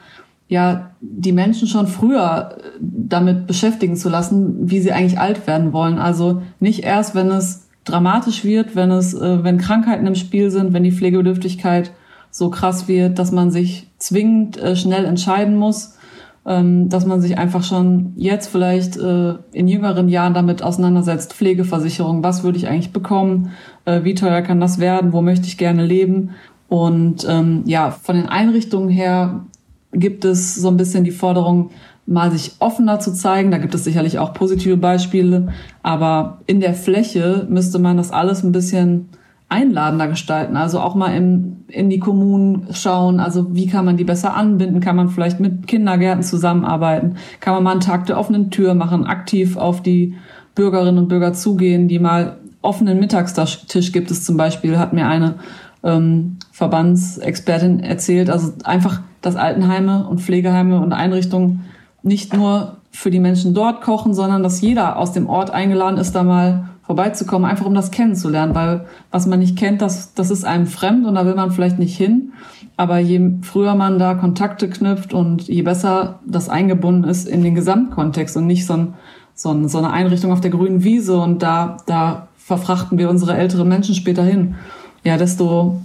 ja, 0.52 0.92
die 1.00 1.32
Menschen 1.32 1.66
schon 1.66 1.88
früher 1.88 2.58
äh, 2.58 2.62
damit 2.82 3.48
beschäftigen 3.48 3.96
zu 3.96 4.10
lassen, 4.10 4.70
wie 4.70 4.82
sie 4.82 4.92
eigentlich 4.92 5.18
alt 5.18 5.48
werden 5.48 5.72
wollen. 5.72 5.98
Also 5.98 6.42
nicht 6.60 6.84
erst, 6.84 7.16
wenn 7.16 7.32
es 7.32 7.70
dramatisch 7.86 8.44
wird, 8.44 8.76
wenn 8.76 8.92
es, 8.92 9.14
äh, 9.14 9.46
wenn 9.46 9.60
Krankheiten 9.60 10.06
im 10.06 10.16
Spiel 10.16 10.52
sind, 10.52 10.74
wenn 10.74 10.84
die 10.84 10.92
Pflegebedürftigkeit 10.92 11.92
so 12.32 12.50
krass 12.50 12.90
wird, 12.90 13.18
dass 13.18 13.32
man 13.32 13.50
sich 13.50 13.88
zwingend 13.98 14.58
äh, 14.58 14.76
schnell 14.76 15.06
entscheiden 15.06 15.56
muss, 15.56 15.98
ähm, 16.46 16.90
dass 16.90 17.06
man 17.06 17.22
sich 17.22 17.38
einfach 17.38 17.64
schon 17.64 18.12
jetzt 18.18 18.48
vielleicht 18.48 18.98
äh, 18.98 19.36
in 19.54 19.70
jüngeren 19.70 20.10
Jahren 20.10 20.34
damit 20.34 20.64
auseinandersetzt. 20.64 21.32
Pflegeversicherung, 21.32 22.26
was 22.26 22.44
würde 22.44 22.58
ich 22.58 22.68
eigentlich 22.68 22.92
bekommen? 22.92 23.52
Äh, 23.86 24.04
wie 24.04 24.16
teuer 24.16 24.42
kann 24.42 24.60
das 24.60 24.80
werden? 24.80 25.14
Wo 25.14 25.22
möchte 25.22 25.48
ich 25.48 25.58
gerne 25.58 25.86
leben? 25.86 26.32
Und 26.68 27.26
ähm, 27.30 27.64
ja, 27.68 27.92
von 27.92 28.18
den 28.18 28.28
Einrichtungen 28.28 28.90
her 28.90 29.46
gibt 29.94 30.26
es 30.26 30.56
so 30.56 30.68
ein 30.68 30.78
bisschen 30.78 31.04
die 31.04 31.12
Forderung, 31.12 31.72
mal 32.06 32.32
sich 32.32 32.54
offener 32.60 33.00
zu 33.00 33.14
zeigen. 33.14 33.52
Da 33.52 33.58
gibt 33.58 33.76
es 33.76 33.84
sicherlich 33.84 34.20
auch 34.20 34.34
positive 34.34 34.78
Beispiele, 34.78 35.54
aber 35.84 36.40
in 36.48 36.60
der 36.60 36.74
Fläche 36.74 37.46
müsste 37.50 37.80
man 37.80 37.98
das 37.98 38.12
alles 38.12 38.44
ein 38.44 38.52
bisschen 38.52 39.10
einladender 39.50 40.08
gestalten. 40.08 40.56
Also 40.56 40.80
auch 40.80 40.96
mal 40.96 41.14
in, 41.14 41.66
in 41.68 41.90
die 41.90 42.00
Kommunen 42.00 42.68
schauen, 42.72 43.20
also 43.20 43.54
wie 43.54 43.68
kann 43.68 43.86
man 43.86 43.98
die 43.98 44.06
besser 44.06 44.34
anbinden? 44.34 44.80
Kann 44.80 44.96
man 44.96 45.10
vielleicht 45.10 45.40
mit 45.42 45.68
Kindergärten 45.68 46.24
zusammenarbeiten? 46.24 47.18
Kann 47.42 47.56
man 47.56 47.64
mal 47.64 47.72
einen 47.72 47.82
Tag 47.82 48.06
der 48.06 48.18
offenen 48.18 48.50
Tür 48.50 48.74
machen, 48.76 49.06
aktiv 49.06 49.58
auf 49.58 49.84
die 49.84 50.16
Bürgerinnen 50.56 50.98
und 50.98 51.08
Bürger 51.10 51.34
zugehen, 51.34 51.88
die 51.88 52.00
mal 52.00 52.38
offenen 52.62 53.00
Mittagstisch 53.00 53.92
gibt 53.92 54.12
es 54.12 54.24
zum 54.24 54.38
Beispiel, 54.38 54.78
hat 54.78 54.94
mir 54.94 55.08
eine 55.08 55.36
ähm, 55.84 56.38
Verbandsexpertin 56.52 57.80
erzählt. 57.82 58.30
Also 58.30 58.54
einfach, 58.64 59.02
dass 59.22 59.36
Altenheime 59.36 60.08
und 60.08 60.22
Pflegeheime 60.22 60.80
und 60.80 60.94
Einrichtungen 60.94 61.66
nicht 62.04 62.36
nur 62.36 62.78
für 62.92 63.12
die 63.12 63.20
Menschen 63.20 63.54
dort 63.54 63.82
kochen, 63.82 64.14
sondern 64.14 64.44
dass 64.44 64.62
jeder 64.62 64.98
aus 64.98 65.14
dem 65.14 65.28
Ort 65.28 65.52
eingeladen 65.52 65.98
ist, 65.98 66.14
da 66.14 66.24
mal 66.24 66.70
vorbeizukommen, 66.84 67.50
einfach 67.50 67.66
um 67.66 67.74
das 67.74 67.92
kennenzulernen, 67.92 68.54
weil 68.54 68.86
was 69.12 69.26
man 69.26 69.40
nicht 69.40 69.58
kennt, 69.58 69.82
das, 69.82 70.14
das 70.14 70.30
ist 70.30 70.44
einem 70.44 70.68
fremd 70.68 71.06
und 71.06 71.16
da 71.16 71.26
will 71.26 71.36
man 71.36 71.52
vielleicht 71.52 71.80
nicht 71.80 71.96
hin. 71.96 72.34
Aber 72.76 72.98
je 73.00 73.38
früher 73.44 73.76
man 73.76 73.98
da 73.98 74.16
Kontakte 74.16 74.70
knüpft 74.70 75.14
und 75.14 75.48
je 75.48 75.62
besser 75.62 76.20
das 76.26 76.50
eingebunden 76.50 77.06
ist 77.06 77.30
in 77.30 77.44
den 77.44 77.56
Gesamtkontext 77.56 78.36
und 78.36 78.48
nicht 78.48 78.66
so, 78.66 78.74
ein, 78.74 78.94
so, 79.36 79.52
ein, 79.52 79.70
so 79.70 79.78
eine 79.78 79.92
Einrichtung 79.92 80.34
auf 80.34 80.42
der 80.42 80.52
grünen 80.52 80.84
Wiese 80.84 81.18
und 81.18 81.42
da, 81.42 81.78
da 81.86 82.28
verfrachten 82.36 82.98
wir 82.98 83.10
unsere 83.10 83.38
älteren 83.38 83.70
Menschen 83.70 83.96
später 83.96 84.24
hin, 84.24 84.56
ja, 85.04 85.18
desto 85.18 85.82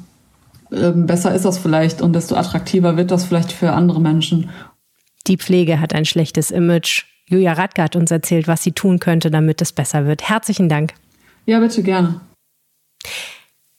ähm, 0.72 1.06
besser 1.06 1.34
ist 1.34 1.44
das 1.44 1.58
vielleicht 1.58 2.02
und 2.02 2.12
desto 2.12 2.34
attraktiver 2.34 2.96
wird 2.96 3.10
das 3.10 3.24
vielleicht 3.24 3.52
für 3.52 3.72
andere 3.72 4.00
Menschen. 4.00 4.50
Die 5.26 5.36
Pflege 5.36 5.80
hat 5.80 5.94
ein 5.94 6.04
schlechtes 6.04 6.50
Image. 6.50 7.04
Julia 7.28 7.54
Radke 7.54 7.82
hat 7.82 7.96
uns 7.96 8.10
erzählt, 8.10 8.46
was 8.46 8.62
sie 8.62 8.72
tun 8.72 9.00
könnte, 9.00 9.30
damit 9.30 9.60
es 9.60 9.72
besser 9.72 10.06
wird. 10.06 10.28
Herzlichen 10.28 10.68
Dank. 10.68 10.94
Ja, 11.44 11.58
bitte 11.60 11.82
gerne. 11.82 12.20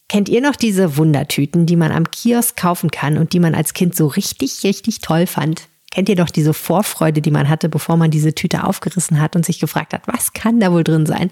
Kennt 0.09 0.29
ihr 0.29 0.41
noch 0.41 0.55
diese 0.55 0.95
Wundertüten, 0.97 1.65
die 1.65 1.75
man 1.75 1.91
am 1.91 2.09
Kiosk 2.09 2.55
kaufen 2.55 2.91
kann 2.91 3.17
und 3.17 3.33
die 3.33 3.39
man 3.39 3.55
als 3.55 3.73
Kind 3.73 3.95
so 3.95 4.07
richtig, 4.07 4.63
richtig 4.63 4.99
toll 4.99 5.27
fand? 5.27 5.67
Kennt 5.91 6.09
ihr 6.09 6.15
doch 6.15 6.29
diese 6.29 6.53
Vorfreude, 6.53 7.21
die 7.21 7.31
man 7.31 7.49
hatte, 7.49 7.69
bevor 7.69 7.97
man 7.97 8.11
diese 8.11 8.33
Tüte 8.33 8.63
aufgerissen 8.63 9.19
hat 9.19 9.35
und 9.35 9.45
sich 9.45 9.59
gefragt 9.59 9.93
hat, 9.93 10.07
was 10.07 10.33
kann 10.33 10.59
da 10.59 10.71
wohl 10.71 10.83
drin 10.83 11.05
sein? 11.05 11.31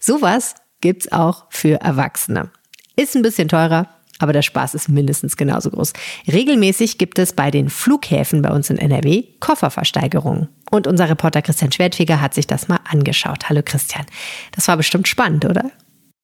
Sowas 0.00 0.54
gibt's 0.80 1.12
auch 1.12 1.44
für 1.50 1.80
Erwachsene. 1.80 2.50
Ist 2.96 3.14
ein 3.14 3.22
bisschen 3.22 3.48
teurer, 3.48 3.88
aber 4.18 4.32
der 4.32 4.40
Spaß 4.40 4.74
ist 4.74 4.88
mindestens 4.88 5.36
genauso 5.36 5.70
groß. 5.70 5.92
Regelmäßig 6.26 6.96
gibt 6.96 7.18
es 7.18 7.34
bei 7.34 7.50
den 7.50 7.68
Flughäfen 7.68 8.40
bei 8.40 8.50
uns 8.50 8.70
in 8.70 8.78
NRW 8.78 9.24
Kofferversteigerungen. 9.38 10.48
Und 10.70 10.86
unser 10.86 11.08
Reporter 11.08 11.42
Christian 11.42 11.70
Schwertfeger 11.70 12.22
hat 12.22 12.32
sich 12.32 12.46
das 12.46 12.68
mal 12.68 12.80
angeschaut. 12.88 13.50
Hallo 13.50 13.60
Christian. 13.62 14.06
Das 14.52 14.66
war 14.68 14.78
bestimmt 14.78 15.08
spannend, 15.08 15.44
oder? 15.44 15.70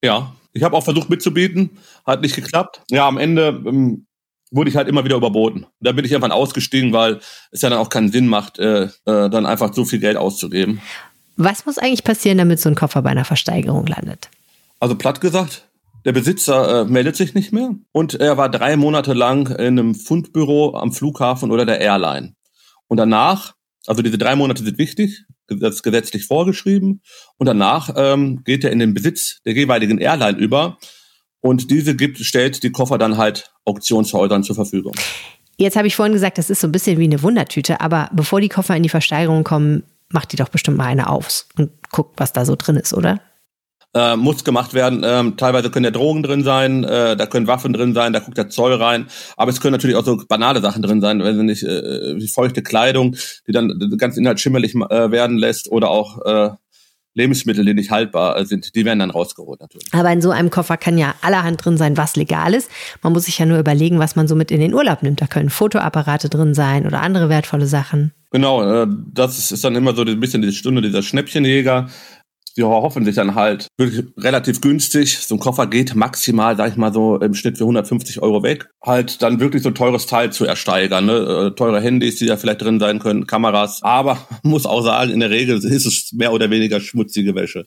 Ja, 0.02 0.33
ich 0.55 0.62
habe 0.62 0.76
auch 0.76 0.85
versucht 0.85 1.11
mitzubieten, 1.11 1.79
hat 2.07 2.23
nicht 2.23 2.35
geklappt. 2.35 2.81
Ja, 2.91 3.07
am 3.07 3.19
Ende 3.19 3.62
ähm, 3.67 4.07
wurde 4.50 4.71
ich 4.71 4.76
halt 4.76 4.88
immer 4.88 5.05
wieder 5.05 5.17
überboten. 5.17 5.67
Da 5.81 5.93
bin 5.93 6.07
ich 6.07 6.12
irgendwann 6.12 6.33
ausgestiegen, 6.33 6.95
weil 6.95 7.21
es 7.50 7.61
ja 7.61 7.69
dann 7.69 7.79
auch 7.79 7.91
keinen 7.91 8.11
Sinn 8.11 8.26
macht, 8.26 8.59
äh, 8.59 8.85
äh, 8.85 8.88
dann 9.05 9.45
einfach 9.45 9.75
so 9.75 9.85
viel 9.85 9.99
Geld 9.99 10.17
auszugeben. 10.17 10.81
Was 11.37 11.67
muss 11.67 11.76
eigentlich 11.76 12.05
passieren, 12.05 12.38
damit 12.38 12.61
so 12.61 12.71
ein 12.71 12.75
Koffer 12.75 13.02
bei 13.02 13.11
einer 13.11 13.25
Versteigerung 13.25 13.87
landet? 13.87 14.31
Also 14.81 14.97
platt 14.97 15.21
gesagt, 15.21 15.67
der 16.05 16.13
Besitzer 16.13 16.83
äh, 16.83 16.85
meldet 16.85 17.17
sich 17.17 17.35
nicht 17.35 17.53
mehr 17.53 17.75
und 17.93 18.15
er 18.15 18.37
war 18.37 18.49
drei 18.49 18.77
Monate 18.77 19.13
lang 19.13 19.49
in 19.51 19.79
einem 19.79 19.95
Fundbüro 19.95 20.77
am 20.77 20.93
Flughafen 20.93 21.51
oder 21.51 21.65
der 21.65 21.81
Airline. 21.81 22.35
Und 22.89 22.97
danach 22.99 23.55
Also 23.87 24.03
diese 24.03 24.19
drei 24.19 24.37
Monate 24.37 24.63
sind 24.63 24.79
wichtig, 24.79 25.25
das 25.49 25.77
ist 25.77 25.83
gesetzlich 25.83 26.27
vorgeschrieben. 26.27 27.03
Und 27.37 27.47
danach 27.47 27.91
ähm, 27.97 28.43
geht 28.45 28.65
er 28.65 28.71
in 28.71 28.79
den 28.79 28.95
Besitz 28.95 29.41
der 29.45 29.55
jeweiligen 29.55 29.99
Airline 29.99 30.39
über. 30.39 30.79
Und 31.41 31.71
diese 31.71 31.97
gibt, 31.97 32.19
stellt 32.19 32.63
die 32.63 32.71
Koffer 32.71 32.99
dann 32.99 33.17
halt 33.17 33.53
Auktionshäusern 33.65 34.45
zur 34.45 34.55
Verfügung. 34.55 34.95
Jetzt 35.57 35.77
habe 35.77 35.89
ich 35.89 35.97
vorhin 35.97 36.13
gesagt, 36.13 36.39
das 36.39 36.51
ist 36.51 36.61
so 36.61 36.69
ein 36.69 36.73
bisschen 36.73 36.99
wie 36.99 37.05
eine 37.05 37.23
Wundertüte, 37.23 37.81
aber 37.81 38.09
bevor 38.13 38.41
die 38.41 38.49
Koffer 38.49 38.77
in 38.77 38.83
die 38.83 38.89
Versteigerung 38.89 39.45
kommen, 39.45 39.83
macht 40.09 40.33
die 40.33 40.37
doch 40.37 40.49
bestimmt 40.49 40.77
mal 40.77 40.87
eine 40.87 41.11
auf 41.11 41.47
und 41.59 41.71
guckt, 41.91 42.19
was 42.19 42.33
da 42.33 42.45
so 42.45 42.57
drin 42.57 42.77
ist, 42.77 42.95
oder? 42.95 43.21
Äh, 43.95 44.17
muss 44.17 44.43
gemacht 44.43 44.73
werden. 44.73 45.03
Ähm, 45.05 45.37
teilweise 45.37 45.71
können 45.71 45.85
ja 45.85 45.91
Drogen 45.91 46.23
drin 46.23 46.45
sein, 46.45 46.83
äh, 46.83 47.15
da 47.15 47.27
können 47.27 47.47
Waffen 47.47 47.75
drin 47.75 47.93
sein, 47.93 48.15
da 48.15 48.21
guckt 48.21 48.39
der 48.39 48.49
Zoll 48.49 48.73
rein. 48.73 49.09
Aber 49.37 49.51
es 49.51 49.61
können 49.61 49.73
natürlich 49.73 49.97
auch 49.97 50.05
so 50.05 50.17
banale 50.27 50.63
Sachen 50.63 50.81
drin 50.81 51.03
sein, 51.03 51.23
wenn 51.23 51.37
sie 51.37 51.45
nicht 51.45 51.63
äh, 51.63 52.17
wie 52.17 52.27
feuchte 52.27 52.63
Kleidung, 52.63 53.17
die 53.47 53.53
dann 53.53 53.95
ganz 53.99 54.17
Inhalt 54.17 54.41
schimmerlich 54.41 54.75
äh, 54.75 55.11
werden 55.11 55.37
lässt 55.37 55.71
oder 55.71 55.91
auch 55.91 56.25
äh, 56.25 56.51
Lebensmittel, 57.15 57.65
die 57.65 57.75
nicht 57.75 57.91
haltbar 57.91 58.45
sind, 58.47 58.75
die 58.75 58.85
werden 58.85 59.01
dann 59.01 59.11
rausgeholt 59.11 59.61
natürlich. 59.61 59.87
Aber 59.93 60.11
in 60.11 60.23
so 60.23 60.31
einem 60.31 60.49
Koffer 60.49 60.79
kann 60.79 60.97
ja 60.97 61.15
allerhand 61.21 61.63
drin 61.63 61.77
sein, 61.77 61.97
was 61.97 62.17
legal 62.17 62.55
ist. 62.55 62.71
Man 63.03 63.13
muss 63.13 63.27
sich 63.27 63.39
ja 63.39 63.47
nur 63.47 63.59
überlegen, 63.59 63.99
was 63.99 64.17
man 64.17 64.27
so 64.27 64.35
mit 64.35 64.51
in 64.51 64.61
den 64.61 64.73
Urlaub 64.73 65.03
nimmt. 65.03 65.21
Da 65.21 65.27
können 65.27 65.51
Fotoapparate 65.51 66.31
drin 66.31 66.55
sein 66.55 66.87
oder 66.87 67.03
andere 67.03 67.29
wertvolle 67.29 67.67
Sachen. 67.67 68.13
Genau, 68.31 68.63
äh, 68.63 68.87
das 69.13 69.53
ist 69.53 69.63
dann 69.63 69.77
immer 69.77 69.95
so 69.95 70.03
ein 70.03 70.21
bisschen 70.21 70.41
die 70.41 70.53
Stunde 70.53 70.81
dieser 70.81 71.03
Schnäppchenjäger 71.03 71.91
die 72.57 72.63
hoffen 72.63 73.05
sich 73.05 73.15
dann 73.15 73.35
halt 73.35 73.69
wirklich 73.79 74.05
relativ 74.17 74.61
günstig. 74.61 75.19
So 75.19 75.37
ein 75.37 75.39
Koffer 75.39 75.67
geht 75.67 75.95
maximal, 75.95 76.57
sag 76.57 76.71
ich 76.71 76.77
mal 76.77 76.93
so, 76.93 77.17
im 77.17 77.35
Schnitt 77.35 77.59
für 77.59 77.65
150 77.65 78.21
Euro 78.23 78.43
weg. 78.43 78.69
Halt 78.85 79.23
dann 79.23 79.41
wirklich 79.41 79.63
so 79.63 79.71
ein 79.71 79.75
teures 79.75 80.07
Teil 80.07 80.33
zu 80.33 80.45
ersteigern. 80.45 81.07
Ne? 81.07 81.13
Äh, 81.13 81.55
teure 81.55 81.81
Handys, 81.81 82.17
die 82.17 82.27
da 82.27 82.37
vielleicht 82.37 82.63
drin 82.63 82.81
sein 82.81 82.99
können, 82.99 83.27
Kameras. 83.27 83.83
Aber 83.83 84.27
muss 84.43 84.67
auch 84.67 84.83
sagen, 84.83 85.11
in 85.11 85.21
der 85.21 85.31
Regel 85.31 85.57
ist 85.57 85.87
es 85.87 86.13
mehr 86.13 86.33
oder 86.33 86.51
weniger 86.51 86.81
schmutzige 86.81 87.35
Wäsche. 87.35 87.65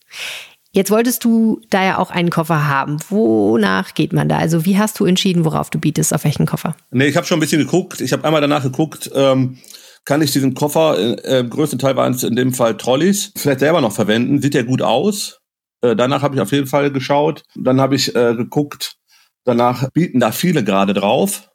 Jetzt 0.72 0.92
wolltest 0.92 1.24
du 1.24 1.62
da 1.70 1.86
ja 1.86 1.98
auch 2.00 2.12
einen 2.12 2.30
Koffer 2.30 2.68
haben. 2.68 2.98
Wonach 3.08 3.94
geht 3.94 4.12
man 4.12 4.28
da? 4.28 4.38
Also 4.38 4.66
wie 4.66 4.78
hast 4.78 5.00
du 5.00 5.06
entschieden, 5.06 5.46
worauf 5.46 5.70
du 5.70 5.80
bietest, 5.80 6.14
auf 6.14 6.26
welchen 6.26 6.46
Koffer? 6.46 6.76
Nee, 6.92 7.08
ich 7.08 7.16
habe 7.16 7.26
schon 7.26 7.38
ein 7.38 7.40
bisschen 7.40 7.62
geguckt. 7.62 8.02
Ich 8.02 8.12
habe 8.12 8.26
einmal 8.26 8.42
danach 8.42 8.62
geguckt, 8.62 9.10
ähm, 9.16 9.58
kann 10.06 10.22
ich 10.22 10.32
diesen 10.32 10.54
Koffer, 10.54 10.98
äh, 10.98 11.40
im 11.40 11.50
größten 11.50 11.80
Teil 11.80 11.96
waren 11.96 12.14
es 12.14 12.24
in 12.24 12.36
dem 12.36 12.54
Fall 12.54 12.78
Trolleys, 12.78 13.34
vielleicht 13.36 13.60
selber 13.60 13.82
noch 13.82 13.92
verwenden. 13.92 14.42
Sieht 14.42 14.54
ja 14.54 14.62
gut 14.62 14.82
aus. 14.82 15.42
Äh, 15.82 15.96
danach 15.96 16.22
habe 16.22 16.36
ich 16.36 16.42
auf 16.42 16.52
jeden 16.52 16.68
Fall 16.68 16.92
geschaut. 16.92 17.44
Dann 17.56 17.82
habe 17.82 17.96
ich 17.96 18.16
äh, 18.16 18.36
geguckt, 18.36 18.98
danach 19.44 19.90
bieten 19.92 20.20
da 20.20 20.32
viele 20.32 20.64
gerade 20.64 20.94
drauf. 20.94 21.50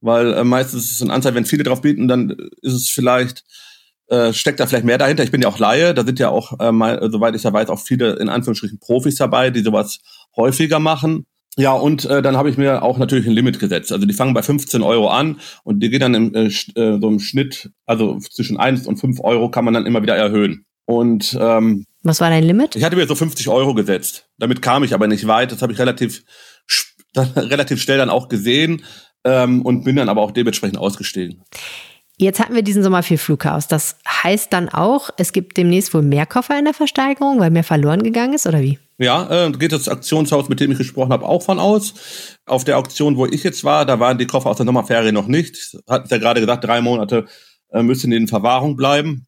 Weil 0.00 0.34
äh, 0.34 0.44
meistens 0.44 0.84
ist 0.84 0.92
es 0.92 1.02
ein 1.02 1.10
Anzahl, 1.10 1.34
wenn 1.34 1.44
viele 1.44 1.64
drauf 1.64 1.80
bieten, 1.80 2.06
dann 2.06 2.30
ist 2.62 2.74
es 2.74 2.90
vielleicht, 2.90 3.44
äh, 4.06 4.32
steckt 4.32 4.60
da 4.60 4.66
vielleicht 4.66 4.84
mehr 4.84 4.98
dahinter. 4.98 5.24
Ich 5.24 5.32
bin 5.32 5.42
ja 5.42 5.48
auch 5.48 5.58
Laie, 5.58 5.92
da 5.94 6.04
sind 6.04 6.18
ja 6.18 6.28
auch, 6.28 6.60
äh, 6.60 6.70
mal, 6.70 7.00
soweit 7.10 7.34
ich 7.34 7.42
ja 7.42 7.52
weiß, 7.52 7.68
auch 7.68 7.80
viele 7.80 8.14
in 8.16 8.28
Anführungsstrichen 8.28 8.78
Profis 8.78 9.16
dabei, 9.16 9.50
die 9.50 9.62
sowas 9.62 9.98
häufiger 10.36 10.78
machen. 10.78 11.26
Ja, 11.58 11.72
und 11.72 12.04
äh, 12.04 12.22
dann 12.22 12.36
habe 12.36 12.48
ich 12.50 12.56
mir 12.56 12.84
auch 12.84 12.98
natürlich 12.98 13.26
ein 13.26 13.32
Limit 13.32 13.58
gesetzt. 13.58 13.90
Also 13.90 14.06
die 14.06 14.14
fangen 14.14 14.32
bei 14.32 14.42
15 14.42 14.80
Euro 14.80 15.08
an 15.08 15.40
und 15.64 15.80
die 15.80 15.90
gehen 15.90 15.98
dann 15.98 16.14
im, 16.14 16.32
äh, 16.32 16.46
äh, 16.46 17.00
so 17.00 17.08
im 17.08 17.18
Schnitt, 17.18 17.72
also 17.84 18.20
zwischen 18.20 18.58
1 18.58 18.86
und 18.86 18.96
5 18.96 19.18
Euro 19.24 19.50
kann 19.50 19.64
man 19.64 19.74
dann 19.74 19.84
immer 19.84 20.00
wieder 20.00 20.14
erhöhen. 20.14 20.66
Und 20.86 21.36
ähm, 21.40 21.84
was 22.04 22.20
war 22.20 22.30
dein 22.30 22.44
Limit? 22.44 22.76
Ich 22.76 22.84
hatte 22.84 22.94
mir 22.94 23.08
so 23.08 23.16
50 23.16 23.48
Euro 23.48 23.74
gesetzt. 23.74 24.28
Damit 24.38 24.62
kam 24.62 24.84
ich 24.84 24.94
aber 24.94 25.08
nicht 25.08 25.26
weit. 25.26 25.50
Das 25.50 25.60
habe 25.60 25.72
ich 25.72 25.80
relativ, 25.80 26.22
relativ 27.16 27.82
schnell 27.82 27.98
dann 27.98 28.08
auch 28.08 28.28
gesehen 28.28 28.84
ähm, 29.24 29.62
und 29.62 29.82
bin 29.82 29.96
dann 29.96 30.08
aber 30.08 30.22
auch 30.22 30.30
dementsprechend 30.30 30.78
ausgestiegen. 30.78 31.42
Jetzt 32.18 32.38
hatten 32.38 32.54
wir 32.54 32.62
diesen 32.62 32.84
Sommer 32.84 33.02
viel 33.02 33.18
Flughaus. 33.18 33.66
Das 33.66 33.98
heißt 34.08 34.52
dann 34.52 34.68
auch, 34.68 35.10
es 35.16 35.32
gibt 35.32 35.56
demnächst 35.56 35.92
wohl 35.92 36.02
mehr 36.02 36.24
Koffer 36.24 36.56
in 36.56 36.66
der 36.66 36.74
Versteigerung, 36.74 37.40
weil 37.40 37.50
mehr 37.50 37.64
verloren 37.64 38.04
gegangen 38.04 38.34
ist, 38.34 38.46
oder 38.46 38.60
wie? 38.60 38.78
Ja, 38.98 39.46
äh, 39.46 39.52
geht 39.52 39.72
das 39.72 39.88
Aktionshaus, 39.88 40.48
mit 40.48 40.58
dem 40.58 40.72
ich 40.72 40.78
gesprochen 40.78 41.12
habe, 41.12 41.24
auch 41.24 41.42
von 41.42 41.60
aus. 41.60 41.94
Auf 42.46 42.64
der 42.64 42.78
Auktion, 42.78 43.16
wo 43.16 43.26
ich 43.26 43.44
jetzt 43.44 43.62
war, 43.62 43.86
da 43.86 44.00
waren 44.00 44.18
die 44.18 44.26
Koffer 44.26 44.50
aus 44.50 44.56
der 44.56 44.66
Sommerferie 44.66 45.12
noch 45.12 45.28
nicht. 45.28 45.76
Hat 45.88 46.10
ja 46.10 46.18
gerade 46.18 46.40
gesagt, 46.40 46.64
drei 46.64 46.80
Monate 46.80 47.26
äh, 47.70 47.82
müssen 47.82 48.10
in 48.10 48.26
Verwahrung 48.26 48.76
bleiben. 48.76 49.26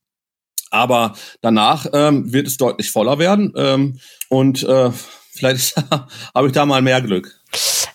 Aber 0.70 1.14
danach 1.40 1.86
ähm, 1.92 2.32
wird 2.32 2.48
es 2.48 2.56
deutlich 2.56 2.90
voller 2.90 3.18
werden. 3.18 3.52
Ähm, 3.56 4.00
und 4.28 4.62
äh, 4.64 4.90
vielleicht 5.30 5.76
habe 6.34 6.48
ich 6.48 6.52
da 6.52 6.66
mal 6.66 6.82
mehr 6.82 7.00
Glück. 7.00 7.40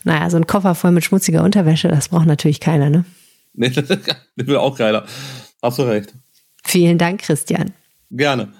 Naja, 0.04 0.30
so 0.30 0.38
ein 0.38 0.48
Koffer 0.48 0.76
voll 0.76 0.92
mit 0.92 1.04
schmutziger 1.04 1.44
Unterwäsche, 1.44 1.88
das 1.88 2.10
braucht 2.10 2.28
natürlich 2.28 2.60
keiner, 2.60 2.90
ne? 2.90 3.06
Nee, 3.54 3.70
das 3.70 3.90
will 4.36 4.58
auch 4.58 4.78
keiner. 4.78 5.06
Hast 5.62 5.80
du 5.80 5.84
recht. 5.84 6.14
Vielen 6.64 6.98
Dank, 6.98 7.22
Christian. 7.22 7.74
Gerne. 8.12 8.54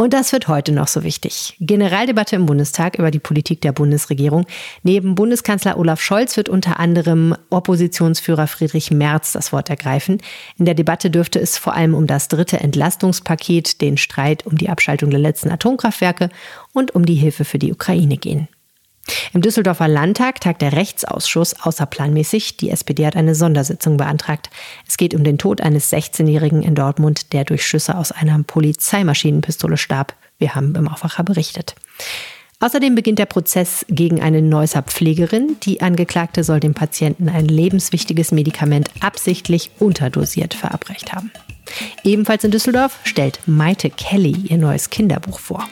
Und 0.00 0.14
das 0.14 0.32
wird 0.32 0.48
heute 0.48 0.72
noch 0.72 0.88
so 0.88 1.04
wichtig. 1.04 1.54
Generaldebatte 1.60 2.34
im 2.34 2.46
Bundestag 2.46 2.98
über 2.98 3.10
die 3.10 3.18
Politik 3.18 3.60
der 3.60 3.72
Bundesregierung. 3.72 4.46
Neben 4.82 5.14
Bundeskanzler 5.14 5.76
Olaf 5.76 6.00
Scholz 6.00 6.38
wird 6.38 6.48
unter 6.48 6.80
anderem 6.80 7.36
Oppositionsführer 7.50 8.46
Friedrich 8.46 8.90
Merz 8.90 9.32
das 9.32 9.52
Wort 9.52 9.68
ergreifen. 9.68 10.22
In 10.56 10.64
der 10.64 10.72
Debatte 10.72 11.10
dürfte 11.10 11.38
es 11.38 11.58
vor 11.58 11.74
allem 11.74 11.92
um 11.92 12.06
das 12.06 12.28
dritte 12.28 12.60
Entlastungspaket, 12.60 13.82
den 13.82 13.98
Streit 13.98 14.46
um 14.46 14.56
die 14.56 14.70
Abschaltung 14.70 15.10
der 15.10 15.20
letzten 15.20 15.50
Atomkraftwerke 15.50 16.30
und 16.72 16.94
um 16.94 17.04
die 17.04 17.16
Hilfe 17.16 17.44
für 17.44 17.58
die 17.58 17.70
Ukraine 17.70 18.16
gehen. 18.16 18.48
Im 19.32 19.40
Düsseldorfer 19.40 19.88
Landtag 19.88 20.40
tagt 20.40 20.62
der 20.62 20.72
Rechtsausschuss 20.72 21.54
außerplanmäßig. 21.60 22.56
Die 22.56 22.70
SPD 22.70 23.06
hat 23.06 23.16
eine 23.16 23.34
Sondersitzung 23.34 23.96
beantragt. 23.96 24.50
Es 24.86 24.96
geht 24.96 25.14
um 25.14 25.24
den 25.24 25.38
Tod 25.38 25.60
eines 25.60 25.92
16-Jährigen 25.92 26.62
in 26.62 26.74
Dortmund, 26.74 27.32
der 27.32 27.44
durch 27.44 27.66
Schüsse 27.66 27.96
aus 27.96 28.12
einer 28.12 28.42
Polizeimaschinenpistole 28.42 29.76
starb. 29.76 30.14
Wir 30.38 30.54
haben 30.54 30.74
im 30.74 30.88
Aufwacher 30.88 31.22
berichtet. 31.22 31.74
Außerdem 32.62 32.94
beginnt 32.94 33.18
der 33.18 33.26
Prozess 33.26 33.86
gegen 33.88 34.20
eine 34.20 34.42
Neusser 34.42 34.82
Pflegerin. 34.82 35.56
Die 35.62 35.80
Angeklagte 35.80 36.44
soll 36.44 36.60
dem 36.60 36.74
Patienten 36.74 37.30
ein 37.30 37.46
lebenswichtiges 37.46 38.32
Medikament 38.32 38.90
absichtlich 39.00 39.70
unterdosiert 39.78 40.52
verabreicht 40.52 41.14
haben. 41.14 41.30
Ebenfalls 42.04 42.44
in 42.44 42.50
Düsseldorf 42.50 42.98
stellt 43.04 43.40
Maite 43.46 43.88
Kelly 43.88 44.36
ihr 44.48 44.58
neues 44.58 44.90
Kinderbuch 44.90 45.38
vor. 45.38 45.66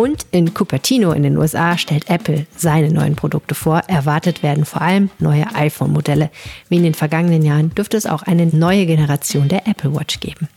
Und 0.00 0.24
in 0.30 0.54
Cupertino 0.54 1.12
in 1.12 1.24
den 1.24 1.36
USA 1.36 1.76
stellt 1.76 2.08
Apple 2.08 2.46
seine 2.56 2.90
neuen 2.90 3.16
Produkte 3.16 3.54
vor. 3.54 3.82
Erwartet 3.86 4.42
werden 4.42 4.64
vor 4.64 4.80
allem 4.80 5.10
neue 5.18 5.54
iPhone-Modelle. 5.54 6.30
Wie 6.70 6.76
in 6.76 6.84
den 6.84 6.94
vergangenen 6.94 7.42
Jahren 7.42 7.74
dürfte 7.74 7.98
es 7.98 8.06
auch 8.06 8.22
eine 8.22 8.46
neue 8.46 8.86
Generation 8.86 9.48
der 9.48 9.68
Apple 9.68 9.94
Watch 9.94 10.20
geben. 10.20 10.48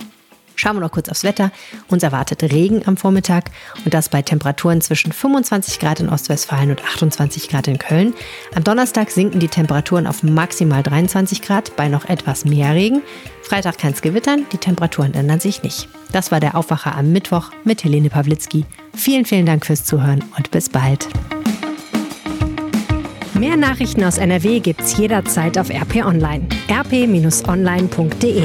Schauen 0.63 0.77
wir 0.77 0.79
noch 0.79 0.91
kurz 0.91 1.09
aufs 1.09 1.25
Wetter. 1.25 1.51
Uns 1.89 2.03
erwartet 2.03 2.41
Regen 2.41 2.87
am 2.87 2.95
Vormittag 2.95 3.51
und 3.83 3.93
das 3.93 4.07
bei 4.07 4.21
Temperaturen 4.21 4.79
zwischen 4.79 5.11
25 5.11 5.77
Grad 5.77 5.99
in 5.99 6.07
Ostwestfalen 6.07 6.69
und 6.69 6.81
28 6.81 7.49
Grad 7.49 7.67
in 7.67 7.79
Köln. 7.79 8.13
Am 8.55 8.63
Donnerstag 8.63 9.11
sinken 9.11 9.41
die 9.41 9.49
Temperaturen 9.49 10.07
auf 10.07 10.23
maximal 10.23 10.81
23 10.81 11.41
Grad 11.41 11.75
bei 11.75 11.89
noch 11.89 12.05
etwas 12.05 12.45
mehr 12.45 12.73
Regen. 12.73 13.01
Freitag 13.41 13.77
kann 13.77 13.91
es 13.91 14.01
gewittern, 14.01 14.45
die 14.53 14.57
Temperaturen 14.57 15.13
ändern 15.13 15.41
sich 15.41 15.63
nicht. 15.63 15.89
Das 16.13 16.31
war 16.31 16.39
der 16.39 16.55
Aufwacher 16.55 16.95
am 16.95 17.11
Mittwoch 17.11 17.51
mit 17.65 17.83
Helene 17.83 18.09
Pawlitzki. 18.09 18.63
Vielen, 18.95 19.25
vielen 19.25 19.45
Dank 19.45 19.65
fürs 19.65 19.83
Zuhören 19.83 20.23
und 20.37 20.49
bis 20.51 20.69
bald. 20.69 21.09
Mehr 23.33 23.57
Nachrichten 23.57 24.05
aus 24.05 24.17
NRW 24.17 24.61
gibt's 24.61 24.95
jederzeit 24.95 25.57
auf 25.57 25.69
RP 25.69 26.05
Online. 26.05 26.47
rp-online.de 26.71 28.43